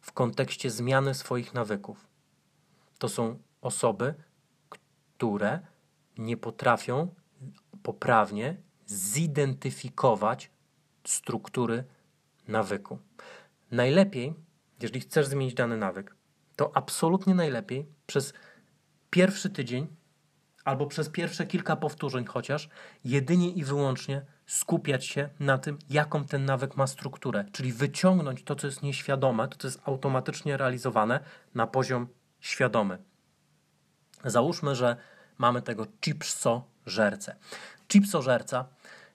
w 0.00 0.12
kontekście 0.12 0.70
zmiany 0.70 1.14
swoich 1.14 1.54
nawyków. 1.54 2.06
To 2.98 3.08
są 3.08 3.38
osoby, 3.60 4.14
które 4.68 5.60
nie 6.18 6.36
potrafią 6.36 7.14
poprawnie 7.82 8.56
zidentyfikować 8.86 10.50
struktury 11.04 11.84
nawyku. 12.48 12.98
Najlepiej, 13.70 14.34
jeżeli 14.82 15.00
chcesz 15.00 15.26
zmienić 15.26 15.54
dany 15.54 15.76
nawyk, 15.76 16.16
to 16.56 16.76
absolutnie 16.76 17.34
najlepiej 17.34 17.86
przez 18.06 18.32
pierwszy 19.10 19.50
tydzień 19.50 19.86
albo 20.66 20.86
przez 20.86 21.08
pierwsze 21.08 21.46
kilka 21.46 21.76
powtórzeń 21.76 22.24
chociaż 22.24 22.68
jedynie 23.04 23.50
i 23.50 23.64
wyłącznie 23.64 24.22
skupiać 24.46 25.06
się 25.06 25.28
na 25.40 25.58
tym, 25.58 25.78
jaką 25.90 26.24
ten 26.24 26.44
nawyk 26.44 26.76
ma 26.76 26.86
strukturę, 26.86 27.44
czyli 27.52 27.72
wyciągnąć 27.72 28.42
to, 28.42 28.56
co 28.56 28.66
jest 28.66 28.82
nieświadome, 28.82 29.48
to, 29.48 29.56
co 29.56 29.68
jest 29.68 29.80
automatycznie 29.84 30.56
realizowane 30.56 31.20
na 31.54 31.66
poziom 31.66 32.08
świadomy. 32.40 32.98
Załóżmy, 34.24 34.74
że 34.74 34.96
mamy 35.38 35.62
tego 35.62 35.86
chipso-żercę. 36.00 37.36
Chipso-żerca 37.88 38.64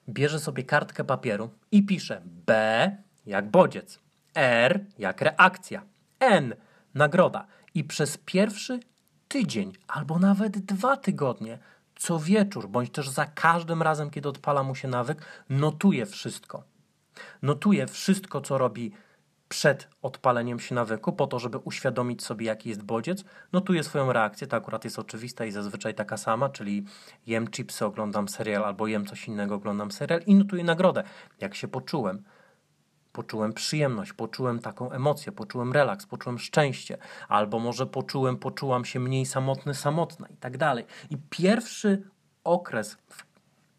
bierze 0.09 0.39
sobie 0.39 0.63
kartkę 0.63 1.03
papieru 1.03 1.49
i 1.71 1.83
pisze 1.85 2.21
B 2.25 2.97
jak 3.25 3.49
bodziec, 3.49 3.99
R 4.35 4.85
jak 4.97 5.21
reakcja, 5.21 5.83
N 6.19 6.55
nagroda. 6.93 7.47
I 7.73 7.83
przez 7.83 8.17
pierwszy 8.17 8.79
tydzień 9.31 9.73
albo 9.87 10.19
nawet 10.19 10.59
dwa 10.59 10.97
tygodnie 10.97 11.59
co 11.95 12.19
wieczór, 12.19 12.69
bądź 12.69 12.91
też 12.91 13.09
za 13.09 13.25
każdym 13.25 13.81
razem, 13.81 14.09
kiedy 14.09 14.29
odpala 14.29 14.63
mu 14.63 14.75
się 14.75 14.87
nawyk, 14.87 15.25
notuje 15.49 16.05
wszystko. 16.05 16.63
Notuje 17.41 17.87
wszystko, 17.87 18.41
co 18.41 18.57
robi 18.57 18.91
przed 19.49 19.87
odpaleniem 20.01 20.59
się 20.59 20.75
nawyku, 20.75 21.13
po 21.13 21.27
to, 21.27 21.39
żeby 21.39 21.57
uświadomić 21.57 22.23
sobie, 22.23 22.45
jaki 22.45 22.69
jest 22.69 22.83
bodziec. 22.83 23.23
Notuje 23.51 23.83
swoją 23.83 24.13
reakcję, 24.13 24.47
to 24.47 24.57
akurat 24.57 24.83
jest 24.83 24.99
oczywista 24.99 25.45
i 25.45 25.51
zazwyczaj 25.51 25.95
taka 25.95 26.17
sama, 26.17 26.49
czyli 26.49 26.85
jem 27.27 27.47
chipsy, 27.47 27.85
oglądam 27.85 28.27
serial, 28.27 28.63
albo 28.63 28.87
jem 28.87 29.05
coś 29.05 29.27
innego, 29.27 29.55
oglądam 29.55 29.91
serial 29.91 30.21
i 30.25 30.35
notuję 30.35 30.63
nagrodę, 30.63 31.03
jak 31.39 31.55
się 31.55 31.67
poczułem 31.67 32.23
poczułem 33.13 33.53
przyjemność, 33.53 34.13
poczułem 34.13 34.59
taką 34.59 34.91
emocję, 34.91 35.31
poczułem 35.31 35.73
relaks, 35.73 36.05
poczułem 36.05 36.39
szczęście, 36.39 36.97
albo 37.27 37.59
może 37.59 37.87
poczułem, 37.87 38.37
poczułam 38.37 38.85
się 38.85 38.99
mniej 38.99 39.25
samotny, 39.25 39.73
samotna 39.73 40.27
i 40.27 40.37
tak 40.37 40.57
dalej. 40.57 40.85
I 41.09 41.17
pierwszy 41.29 42.03
okres 42.43 42.97
w 43.09 43.25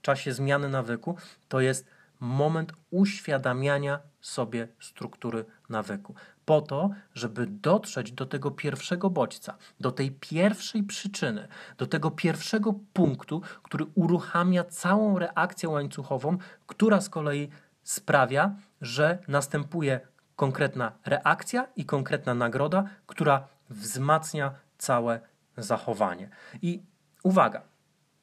czasie 0.02 0.32
zmiany 0.32 0.68
nawyku 0.68 1.16
to 1.48 1.60
jest 1.60 1.86
moment 2.20 2.72
uświadamiania 2.90 3.98
sobie 4.20 4.68
struktury 4.80 5.44
nawyku. 5.68 6.14
Po 6.44 6.60
to, 6.60 6.90
żeby 7.14 7.46
dotrzeć 7.46 8.12
do 8.12 8.26
tego 8.26 8.50
pierwszego 8.50 9.10
bodźca, 9.10 9.56
do 9.80 9.92
tej 9.92 10.10
pierwszej 10.10 10.82
przyczyny, 10.82 11.48
do 11.78 11.86
tego 11.86 12.10
pierwszego 12.10 12.74
punktu, 12.92 13.42
który 13.62 13.86
uruchamia 13.94 14.64
całą 14.64 15.18
reakcję 15.18 15.68
łańcuchową, 15.68 16.38
która 16.66 17.00
z 17.00 17.08
kolei 17.08 17.48
sprawia, 17.82 18.54
że 18.82 19.18
następuje 19.28 20.00
konkretna 20.36 20.92
reakcja 21.04 21.66
i 21.76 21.84
konkretna 21.84 22.34
nagroda, 22.34 22.84
która 23.06 23.48
wzmacnia 23.70 24.54
całe 24.78 25.20
zachowanie. 25.56 26.28
I 26.62 26.82
uwaga, 27.22 27.62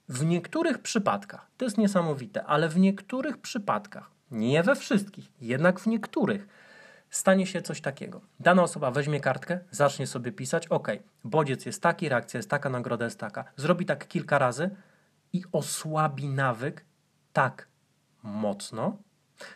w 0.09 0.25
niektórych 0.25 0.79
przypadkach, 0.79 1.47
to 1.57 1.65
jest 1.65 1.77
niesamowite, 1.77 2.43
ale 2.43 2.69
w 2.69 2.79
niektórych 2.79 3.37
przypadkach, 3.37 4.11
nie 4.31 4.63
we 4.63 4.75
wszystkich, 4.75 5.31
jednak 5.41 5.79
w 5.79 5.87
niektórych, 5.87 6.47
stanie 7.09 7.45
się 7.47 7.61
coś 7.61 7.81
takiego. 7.81 8.21
Dana 8.39 8.63
osoba 8.63 8.91
weźmie 8.91 9.19
kartkę, 9.19 9.59
zacznie 9.71 10.07
sobie 10.07 10.31
pisać, 10.31 10.67
ok, 10.67 10.87
bodziec 11.23 11.65
jest 11.65 11.81
taki, 11.81 12.09
reakcja 12.09 12.37
jest 12.37 12.49
taka, 12.49 12.69
nagroda 12.69 13.05
jest 13.05 13.19
taka. 13.19 13.43
Zrobi 13.57 13.85
tak 13.85 14.07
kilka 14.07 14.37
razy 14.39 14.69
i 15.33 15.43
osłabi 15.51 16.29
nawyk 16.29 16.85
tak 17.33 17.67
mocno, 18.23 18.97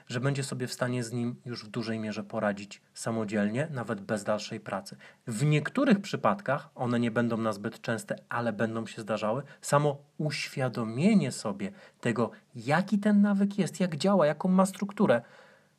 że 0.08 0.20
będzie 0.20 0.44
sobie 0.44 0.68
w 0.68 0.74
stanie 0.74 1.04
z 1.04 1.12
nim 1.12 1.36
już 1.46 1.66
w 1.66 1.68
dużej 1.68 2.00
mierze 2.00 2.24
poradzić 2.24 2.82
samodzielnie, 2.94 3.68
nawet 3.72 4.02
bez 4.02 4.24
dalszej 4.24 4.60
pracy. 4.60 4.98
W 5.28 5.46
niektórych 5.46 6.00
przypadkach, 6.00 6.70
one 6.76 7.00
nie 7.00 7.12
będą 7.12 7.38
na 7.38 7.54
zbyt 7.54 7.82
częste, 7.82 8.16
ale 8.30 8.54
będą 8.54 8.86
się 8.86 9.02
zdarzały, 9.02 9.44
samo 9.62 9.98
uświadomienie 10.18 11.32
sobie 11.32 11.72
tego, 12.02 12.32
jaki 12.56 13.00
ten 13.00 13.22
nawyk 13.22 13.58
jest, 13.58 13.80
jak 13.80 13.96
działa, 13.96 14.28
jaką 14.28 14.50
ma 14.50 14.66
strukturę, 14.66 15.22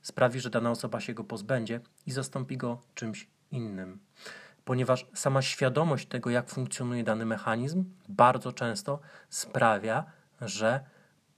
sprawi, 0.03 0.41
że 0.41 0.51
dana 0.51 0.71
osoba 0.71 1.01
się 1.01 1.15
go 1.15 1.25
pozbędzie 1.25 1.81
i 2.07 2.13
zastąpi 2.13 2.57
go 2.57 2.83
czymś 2.95 3.29
innym. 3.51 3.99
Ponieważ 4.65 5.07
sama 5.15 5.43
świadomość 5.43 6.09
tego, 6.09 6.31
jak 6.31 6.51
funkcjonuje 6.51 7.05
dany 7.05 7.27
mechanizm, 7.27 7.85
bardzo 8.09 8.53
często 8.53 9.01
sprawia, 9.29 10.05
że 10.41 10.85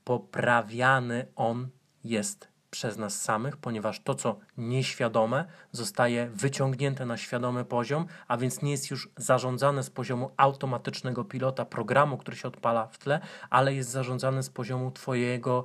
poprawiany 0.03 1.25
on 1.35 1.69
jest 2.03 2.47
przez 2.69 2.97
nas 2.97 3.21
samych, 3.21 3.57
ponieważ 3.57 3.99
to, 3.99 4.15
co 4.15 4.39
nieświadome, 4.57 5.45
zostaje 5.71 6.29
wyciągnięte 6.29 7.05
na 7.05 7.17
świadomy 7.17 7.65
poziom, 7.65 8.05
a 8.27 8.37
więc 8.37 8.61
nie 8.61 8.71
jest 8.71 8.91
już 8.91 9.09
zarządzane 9.17 9.83
z 9.83 9.89
poziomu 9.89 10.31
automatycznego 10.37 11.23
pilota 11.23 11.65
programu, 11.65 12.17
który 12.17 12.37
się 12.37 12.47
odpala 12.47 12.87
w 12.87 12.97
tle, 12.97 13.19
ale 13.49 13.73
jest 13.73 13.89
zarządzane 13.89 14.43
z 14.43 14.49
poziomu 14.49 14.91
Twojego 14.91 15.63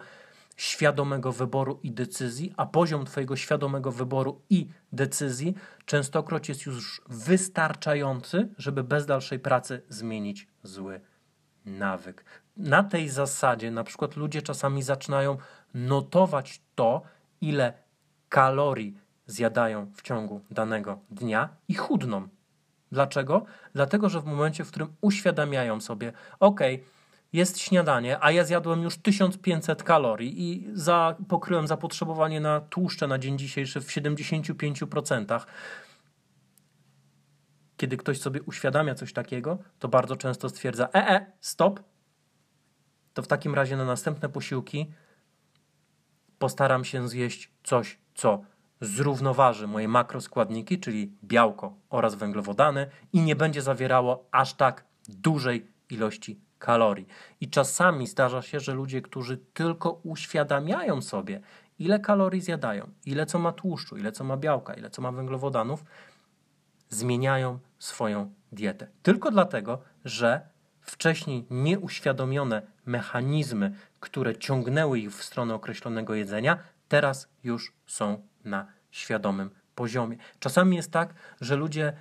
świadomego 0.57 1.33
wyboru 1.33 1.81
i 1.83 1.93
decyzji, 1.93 2.55
a 2.57 2.67
poziom 2.67 3.05
Twojego 3.05 3.37
świadomego 3.37 3.93
wyboru 3.93 4.41
i 4.51 4.69
decyzji 4.93 5.55
częstokroć 5.85 6.49
jest 6.49 6.67
już 6.67 7.03
wystarczający, 7.09 8.49
żeby 8.59 8.85
bez 8.85 9.07
dalszej 9.07 9.39
pracy 9.39 9.83
zmienić 9.89 10.49
zły 10.63 11.01
nawyk. 11.65 12.25
Na 12.57 12.83
tej 12.85 13.09
zasadzie 13.09 13.71
na 13.71 13.85
przykład 13.85 14.17
ludzie 14.17 14.43
czasami 14.43 14.83
zaczynają 14.83 15.37
notować 15.75 16.61
to, 16.75 17.03
ile 17.41 17.73
kalorii 18.29 18.99
zjadają 19.27 19.93
w 19.95 20.03
ciągu 20.03 20.41
danego 20.51 20.99
dnia 21.11 21.49
i 21.69 21.75
chudną. 21.75 22.29
Dlaczego? 22.93 23.45
Dlatego, 23.75 24.09
że 24.09 24.21
w 24.21 24.25
momencie, 24.25 24.65
w 24.65 24.69
którym 24.69 24.95
uświadamiają 25.01 25.81
sobie, 25.81 26.13
ok, 26.41 26.61
jest 27.33 27.59
śniadanie, 27.59 28.19
a 28.21 28.31
ja 28.31 28.45
zjadłem 28.45 28.83
już 28.83 28.99
1500 28.99 29.83
kalorii 29.83 30.43
i 30.43 30.69
za, 30.73 31.17
pokryłem 31.29 31.67
zapotrzebowanie 31.67 32.41
na 32.41 32.61
tłuszcze 32.61 33.07
na 33.07 33.19
dzień 33.19 33.39
dzisiejszy 33.39 33.81
w 33.81 33.87
75%. 33.87 35.41
Kiedy 37.77 37.97
ktoś 37.97 38.21
sobie 38.21 38.43
uświadamia 38.43 38.95
coś 38.95 39.13
takiego, 39.13 39.59
to 39.79 39.89
bardzo 39.89 40.17
często 40.17 40.49
stwierdza: 40.49 40.89
e, 40.95 41.09
e, 41.09 41.27
stop. 41.41 41.81
To 43.15 43.23
w 43.23 43.29
takim 43.29 43.55
razie 43.55 43.77
na 43.77 43.85
następne 43.85 44.29
posiłki 44.29 44.93
postaram 46.43 46.85
się 46.85 47.09
zjeść 47.09 47.51
coś, 47.65 47.99
co 48.15 48.43
zrównoważy 48.81 49.67
moje 49.67 49.89
makroskładniki, 49.89 50.79
czyli 50.79 51.13
białko 51.25 51.75
oraz 51.91 52.15
węglowodany 52.15 52.87
i 53.13 53.21
nie 53.21 53.37
będzie 53.37 53.63
zawierało 53.63 54.29
aż 54.31 54.55
tak 54.55 54.85
dużej 55.09 55.67
ilości 55.91 56.41
kalorii. 56.59 57.07
I 57.41 57.51
czasami 57.51 58.07
zdarza 58.07 58.43
się, 58.43 58.61
że 58.61 58.75
ludzie, 58.75 59.03
którzy 59.03 59.37
tylko 59.37 60.01
uświadamiają 60.03 61.03
sobie, 61.03 61.41
ile 61.79 62.01
kalorii 62.01 62.41
zjadają, 62.41 62.91
ile 63.07 63.27
co 63.27 63.39
ma 63.39 63.53
tłuszczu, 63.53 63.97
ile 63.97 64.13
co 64.13 64.25
ma 64.25 64.37
białka, 64.37 64.75
ile 64.75 64.91
co 64.91 65.03
ma 65.03 65.13
węglowodanów, 65.13 65.85
zmieniają 66.89 67.59
swoją 67.79 68.35
dietę. 68.53 68.89
Tylko 69.03 69.31
dlatego, 69.31 69.83
że 70.05 70.41
wcześniej 70.83 71.47
nieuświadomione 71.51 72.63
mechanizmy, 72.87 73.75
które 74.01 74.37
ciągnęły 74.37 74.99
ich 74.99 75.17
w 75.17 75.25
stronę 75.25 75.55
określonego 75.55 76.15
jedzenia, 76.15 76.59
teraz 76.89 77.29
już 77.45 77.73
są 77.87 78.29
na 78.45 78.67
świadomym 78.91 79.51
poziomie. 79.75 80.17
Czasami 80.39 80.77
jest 80.77 80.91
tak, 80.91 81.15
że 81.41 81.57
ludzie, 81.57 81.93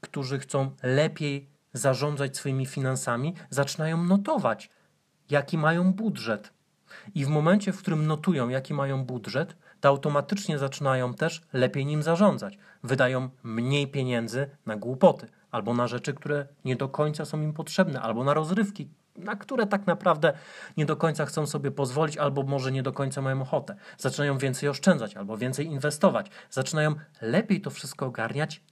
którzy 0.00 0.38
chcą 0.38 0.70
lepiej 0.82 1.48
zarządzać 1.72 2.36
swoimi 2.36 2.66
finansami, 2.66 3.34
zaczynają 3.50 4.04
notować, 4.04 4.70
jaki 5.30 5.58
mają 5.58 5.92
budżet. 5.92 6.52
I 7.14 7.24
w 7.24 7.28
momencie, 7.28 7.72
w 7.72 7.78
którym 7.78 8.06
notują, 8.06 8.48
jaki 8.48 8.74
mają 8.74 9.04
budżet, 9.04 9.56
to 9.80 9.88
automatycznie 9.88 10.58
zaczynają 10.58 11.14
też 11.14 11.42
lepiej 11.52 11.86
nim 11.86 12.02
zarządzać. 12.02 12.58
Wydają 12.82 13.30
mniej 13.42 13.88
pieniędzy 13.88 14.50
na 14.66 14.76
głupoty, 14.76 15.28
albo 15.50 15.74
na 15.74 15.86
rzeczy, 15.86 16.14
które 16.14 16.46
nie 16.64 16.76
do 16.76 16.88
końca 16.88 17.24
są 17.24 17.42
im 17.42 17.52
potrzebne, 17.52 18.00
albo 18.00 18.24
na 18.24 18.34
rozrywki, 18.34 18.88
na 19.16 19.36
które 19.36 19.66
tak 19.66 19.86
naprawdę 19.86 20.32
nie 20.76 20.86
do 20.86 20.96
końca 20.96 21.26
chcą 21.26 21.46
sobie 21.46 21.70
pozwolić, 21.70 22.16
albo 22.16 22.42
może 22.42 22.72
nie 22.72 22.82
do 22.82 22.92
końca 22.92 23.22
mają 23.22 23.42
ochotę. 23.42 23.76
Zaczynają 23.98 24.38
więcej 24.38 24.68
oszczędzać, 24.68 25.16
albo 25.16 25.36
więcej 25.36 25.66
inwestować. 25.66 26.30
Zaczynają 26.50 26.94
lepiej 27.20 27.60
to 27.60 27.70
wszystko 27.70 28.06
ogarniać 28.06 28.62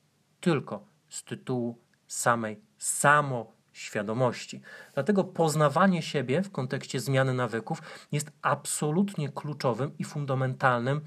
tylko 0.40 0.84
z 1.08 1.24
tytułu 1.24 1.78
samej 2.06 2.60
samoświadomości. 2.78 4.60
Dlatego 4.94 5.24
poznawanie 5.24 6.02
siebie 6.02 6.42
w 6.42 6.50
kontekście 6.50 7.00
zmiany 7.00 7.34
nawyków 7.34 7.82
jest 8.12 8.30
absolutnie 8.42 9.28
kluczowym 9.28 9.98
i 9.98 10.04
fundamentalnym 10.04 11.00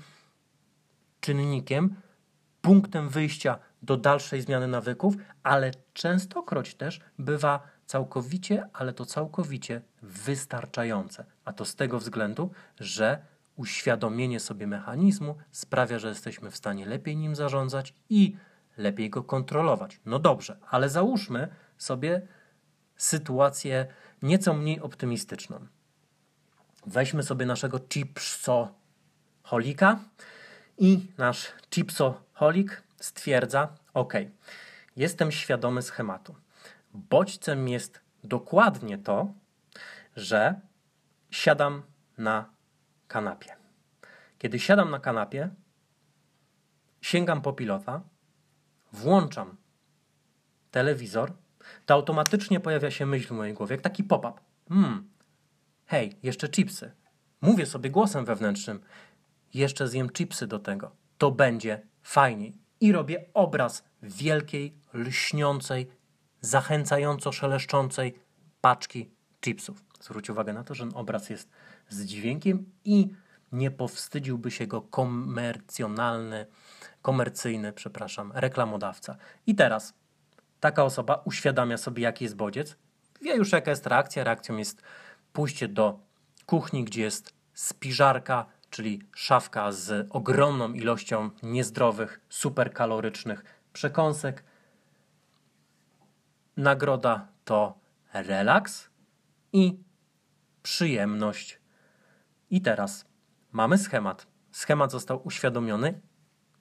czynnikiem, 1.19 1.95
punktem 2.61 3.09
wyjścia 3.09 3.59
do 3.81 3.97
dalszej 3.97 4.41
zmiany 4.41 4.67
nawyków, 4.67 5.15
ale 5.43 5.71
częstokroć 5.93 6.75
też 6.75 6.99
bywa 7.19 7.59
całkowicie, 7.85 8.69
ale 8.73 8.93
to 8.93 9.05
całkowicie 9.05 9.81
wystarczające. 10.01 11.25
A 11.45 11.53
to 11.53 11.65
z 11.65 11.75
tego 11.75 11.99
względu, 11.99 12.51
że 12.79 13.25
uświadomienie 13.55 14.39
sobie 14.39 14.67
mechanizmu 14.67 15.35
sprawia, 15.51 15.99
że 15.99 16.09
jesteśmy 16.09 16.51
w 16.51 16.57
stanie 16.57 16.85
lepiej 16.85 17.17
nim 17.17 17.35
zarządzać 17.35 17.93
i 18.09 18.35
lepiej 18.77 19.09
go 19.09 19.23
kontrolować. 19.23 19.99
No 20.05 20.19
dobrze, 20.19 20.57
ale 20.69 20.89
załóżmy 20.89 21.47
sobie 21.77 22.21
sytuację 22.97 23.87
nieco 24.21 24.53
mniej 24.53 24.79
optymistyczną. 24.79 25.67
Weźmy 26.85 27.23
sobie 27.23 27.45
naszego 27.45 27.79
chipsoholika 27.79 29.99
i 30.77 31.07
nasz 31.17 31.47
chipsoholik 31.69 32.83
stwierdza: 33.01 33.75
OK, 33.93 34.13
jestem 34.95 35.31
świadomy 35.31 35.81
schematu. 35.81 36.35
Bodźcem 36.93 37.67
jest 37.67 38.01
dokładnie 38.23 38.97
to, 38.97 39.33
że 40.15 40.61
siadam 41.29 41.83
na 42.17 42.49
kanapie. 43.07 43.55
Kiedy 44.37 44.59
siadam 44.59 44.91
na 44.91 44.99
kanapie, 44.99 45.49
sięgam 47.01 47.41
po 47.41 47.53
pilota, 47.53 48.01
włączam 48.91 49.57
telewizor, 50.71 51.33
to 51.85 51.93
automatycznie 51.93 52.59
pojawia 52.59 52.91
się 52.91 53.05
myśl 53.05 53.27
w 53.27 53.31
mojej 53.31 53.53
głowie, 53.53 53.75
jak 53.75 53.81
taki 53.81 54.03
pop-up. 54.03 54.39
Hmm, 54.69 55.09
hej, 55.85 56.17
jeszcze 56.23 56.49
chipsy. 56.49 56.91
Mówię 57.41 57.65
sobie 57.65 57.89
głosem 57.89 58.25
wewnętrznym, 58.25 58.79
jeszcze 59.53 59.87
zjem 59.87 60.09
chipsy 60.09 60.47
do 60.47 60.59
tego. 60.59 60.91
To 61.17 61.31
będzie 61.31 61.81
fajniej. 62.03 62.57
I 62.81 62.91
robię 62.91 63.25
obraz 63.33 63.83
wielkiej, 64.03 64.75
lśniącej, 64.93 65.91
zachęcająco 66.41 67.31
szeleszczącej 67.31 68.19
paczki 68.61 69.11
chipsów. 69.41 69.83
Zwróć 70.01 70.29
uwagę 70.29 70.53
na 70.53 70.63
to, 70.63 70.75
że 70.75 70.83
ten 70.83 70.97
obraz 70.97 71.29
jest 71.29 71.49
z 71.89 72.05
dźwiękiem 72.05 72.71
i 72.85 73.07
nie 73.51 73.71
powstydziłby 73.71 74.51
się 74.51 74.67
go 74.67 74.81
komercjonalny 74.81 76.45
komercyjny, 77.01 77.73
przepraszam, 77.73 78.31
reklamodawca. 78.35 79.17
I 79.47 79.55
teraz 79.55 79.93
taka 80.59 80.83
osoba 80.83 81.21
uświadamia 81.25 81.77
sobie, 81.77 82.03
jaki 82.03 82.23
jest 82.23 82.35
bodziec, 82.35 82.75
wie 83.21 83.35
już, 83.35 83.51
jaka 83.51 83.71
jest 83.71 83.87
reakcja. 83.87 84.23
Reakcją 84.23 84.57
jest 84.57 84.81
pójście 85.33 85.67
do 85.67 85.99
kuchni, 86.45 86.83
gdzie 86.83 87.01
jest 87.01 87.33
spiżarka, 87.53 88.45
czyli 88.69 89.01
szafka 89.15 89.71
z 89.71 90.07
ogromną 90.09 90.73
ilością 90.73 91.29
niezdrowych, 91.43 92.21
superkalorycznych 92.29 93.43
przekąsek. 93.73 94.43
Nagroda 96.57 97.27
to 97.45 97.79
relaks 98.13 98.89
i 99.53 99.79
przyjemność. 100.63 101.59
I 102.49 102.61
teraz 102.61 103.05
mamy 103.51 103.77
schemat. 103.77 104.27
Schemat 104.51 104.91
został 104.91 105.21
uświadomiony 105.27 106.01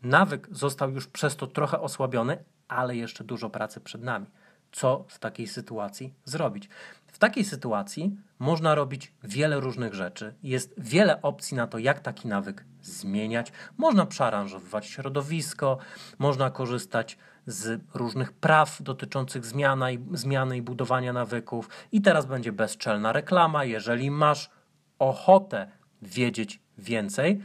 Nawyk 0.03 0.49
został 0.51 0.91
już 0.91 1.07
przez 1.07 1.37
to 1.37 1.47
trochę 1.47 1.81
osłabiony, 1.81 2.45
ale 2.69 2.97
jeszcze 2.97 3.25
dużo 3.25 3.51
pracy 3.51 3.81
przed 3.81 4.03
nami. 4.03 4.27
Co 4.73 5.05
w 5.09 5.19
takiej 5.19 5.47
sytuacji 5.47 6.15
zrobić? 6.25 6.69
W 7.07 7.19
takiej 7.19 7.45
sytuacji 7.45 8.17
można 8.39 8.75
robić 8.75 9.13
wiele 9.25 9.61
różnych 9.61 9.95
rzeczy. 9.95 10.35
Jest 10.43 10.75
wiele 10.79 11.23
opcji 11.23 11.57
na 11.57 11.67
to, 11.67 11.79
jak 11.79 12.01
taki 12.01 12.29
nawyk 12.29 12.65
zmieniać. 12.83 13.53
Można 13.77 14.07
przearanżowywać 14.07 14.87
środowisko, 14.87 15.79
można 16.19 16.51
korzystać 16.51 17.19
z 17.47 17.81
różnych 17.95 18.33
praw 18.33 18.83
dotyczących 18.83 19.45
zmiany 19.45 19.95
i, 19.95 19.99
zmiany 20.13 20.57
i 20.57 20.63
budowania 20.63 21.13
nawyków. 21.13 21.69
I 21.93 22.03
teraz 22.03 22.27
będzie 22.27 22.53
bezczelna 22.53 23.13
reklama. 23.13 23.65
Jeżeli 23.65 24.11
masz 24.11 24.51
ochotę 24.99 25.71
wiedzieć 26.03 26.61
więcej 26.79 27.43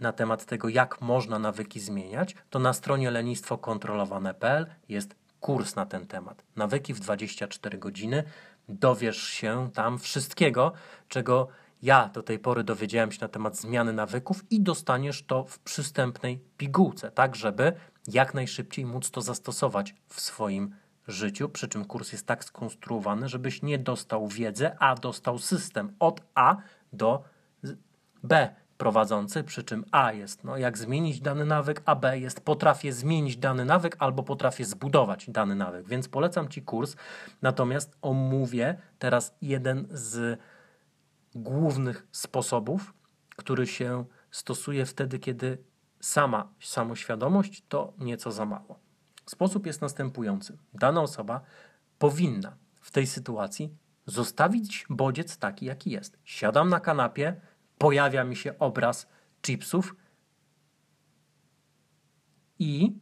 na 0.00 0.12
temat 0.12 0.46
tego, 0.46 0.68
jak 0.68 1.00
można 1.00 1.38
nawyki 1.38 1.80
zmieniać, 1.80 2.36
to 2.50 2.58
na 2.58 2.72
stronie 2.72 3.10
lenistwokontrolowane.pl 3.10 4.66
jest 4.88 5.14
kurs 5.40 5.76
na 5.76 5.86
ten 5.86 6.06
temat. 6.06 6.42
Nawyki 6.56 6.94
w 6.94 7.00
24 7.00 7.78
godziny. 7.78 8.24
Dowiesz 8.70 9.22
się 9.22 9.70
tam 9.74 9.98
wszystkiego, 9.98 10.72
czego 11.08 11.48
ja 11.82 12.08
do 12.08 12.22
tej 12.22 12.38
pory 12.38 12.64
dowiedziałem 12.64 13.12
się 13.12 13.18
na 13.20 13.28
temat 13.28 13.56
zmiany 13.56 13.92
nawyków 13.92 14.44
i 14.50 14.60
dostaniesz 14.60 15.26
to 15.26 15.44
w 15.44 15.58
przystępnej 15.58 16.40
pigułce, 16.56 17.10
tak 17.10 17.36
żeby 17.36 17.72
jak 18.08 18.34
najszybciej 18.34 18.86
móc 18.86 19.10
to 19.10 19.20
zastosować 19.20 19.94
w 20.08 20.20
swoim 20.20 20.74
życiu. 21.08 21.48
Przy 21.48 21.68
czym 21.68 21.84
kurs 21.84 22.12
jest 22.12 22.26
tak 22.26 22.44
skonstruowany, 22.44 23.28
żebyś 23.28 23.62
nie 23.62 23.78
dostał 23.78 24.28
wiedzę, 24.28 24.76
a 24.78 24.94
dostał 24.94 25.38
system 25.38 25.96
od 25.98 26.20
A 26.34 26.56
do 26.92 27.24
B 28.22 28.54
prowadzący, 28.80 29.44
przy 29.44 29.64
czym 29.64 29.84
A 29.90 30.12
jest 30.12 30.44
no, 30.44 30.56
jak 30.56 30.78
zmienić 30.78 31.20
dany 31.20 31.44
nawyk, 31.44 31.82
a 31.84 31.96
B 31.96 32.18
jest 32.18 32.40
potrafię 32.40 32.92
zmienić 32.92 33.36
dany 33.36 33.64
nawyk 33.64 33.96
albo 33.98 34.22
potrafię 34.22 34.64
zbudować 34.64 35.30
dany 35.30 35.54
nawyk. 35.54 35.88
Więc 35.88 36.08
polecam 36.08 36.48
Ci 36.48 36.62
kurs. 36.62 36.96
Natomiast 37.42 37.96
omówię 38.02 38.78
teraz 38.98 39.34
jeden 39.42 39.86
z 39.90 40.40
głównych 41.34 42.06
sposobów, 42.12 42.94
który 43.36 43.66
się 43.66 44.04
stosuje 44.30 44.86
wtedy, 44.86 45.18
kiedy 45.18 45.58
sama 46.00 46.48
samoświadomość 46.60 47.64
to 47.68 47.92
nieco 47.98 48.32
za 48.32 48.46
mało. 48.46 48.78
Sposób 49.26 49.66
jest 49.66 49.80
następujący. 49.80 50.58
Dana 50.74 51.02
osoba 51.02 51.40
powinna 51.98 52.56
w 52.80 52.90
tej 52.90 53.06
sytuacji 53.06 53.74
zostawić 54.06 54.86
bodziec 54.90 55.38
taki, 55.38 55.66
jaki 55.66 55.90
jest. 55.90 56.18
Siadam 56.24 56.68
na 56.68 56.80
kanapie, 56.80 57.40
pojawia 57.80 58.24
mi 58.24 58.36
się 58.36 58.58
obraz 58.58 59.06
chipsów 59.42 59.94
i 62.58 62.92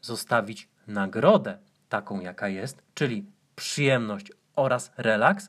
zostawić 0.00 0.68
nagrodę 0.86 1.58
taką, 1.88 2.20
jaka 2.20 2.48
jest, 2.48 2.82
czyli 2.94 3.26
przyjemność 3.56 4.32
oraz 4.54 4.90
relaks 4.96 5.48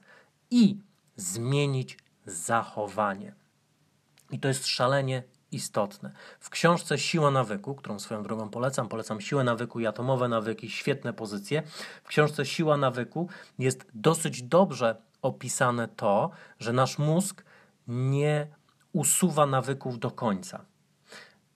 i 0.52 0.78
zmienić 1.16 1.98
zachowanie. 2.26 3.36
I 4.32 4.40
to 4.40 4.48
jest 4.48 4.68
szalenie 4.68 5.24
istotne. 5.52 6.12
W 6.40 6.50
książce 6.50 6.98
Siła 6.98 7.32
nawyku, 7.32 7.76
którą 7.76 8.00
swoją 8.00 8.24
drogą 8.24 8.50
polecam, 8.50 8.90
polecam 8.90 9.22
Siłę 9.22 9.44
nawyku 9.44 9.80
i 9.80 9.88
atomowe 9.88 10.28
nawyki, 10.28 10.70
świetne 10.70 11.14
pozycje. 11.14 11.64
W 12.04 12.08
książce 12.08 12.46
Siła 12.46 12.78
nawyku 12.78 13.30
jest 13.60 13.86
dosyć 13.94 14.44
dobrze 14.44 15.02
opisane 15.22 15.88
to, 15.88 16.32
że 16.60 16.74
nasz 16.74 16.98
mózg 16.98 17.47
nie 17.88 18.48
usuwa 18.94 19.46
nawyków 19.46 20.00
do 20.00 20.12
końca, 20.12 20.66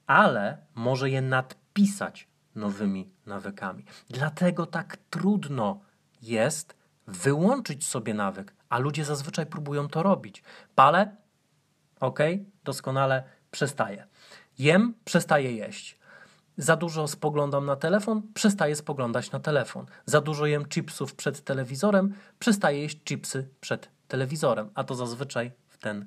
ale 0.08 0.58
może 0.76 1.10
je 1.10 1.22
nadpisać 1.22 2.28
nowymi 2.56 3.10
nawykami. 3.26 3.86
Dlatego 4.10 4.65
tak 4.65 4.98
trudno 5.10 5.80
jest 6.22 6.76
wyłączyć 7.08 7.86
sobie 7.86 8.13
nawyk, 8.13 8.54
a 8.70 8.80
ludzie 8.80 9.06
zazwyczaj 9.06 9.46
próbują 9.46 9.88
to 9.88 10.04
robić. 10.04 10.44
Palę, 10.76 11.15
ok, 12.00 12.20
doskonale 12.63 13.24
przestaję. 13.52 14.08
Jem, 14.60 14.94
przestaję 15.06 15.56
jeść. 15.56 16.00
Za 16.58 16.76
dużo 16.76 17.08
spoglądam 17.08 17.65
na 17.65 17.76
telefon, 17.76 18.22
przestaję 18.34 18.76
spoglądać 18.76 19.32
na 19.32 19.39
telefon. 19.39 19.86
Za 20.06 20.22
dużo 20.22 20.46
jem 20.46 20.65
chipsów 20.65 21.15
przed 21.15 21.44
telewizorem, 21.44 22.13
przestaję 22.39 22.82
jeść 22.82 23.04
chipsy 23.04 23.50
przed 23.62 23.89
telewizorem, 24.08 24.70
a 24.76 24.84
to 24.84 24.96
zazwyczaj 24.96 25.52
w 25.70 25.78
ten 25.78 26.06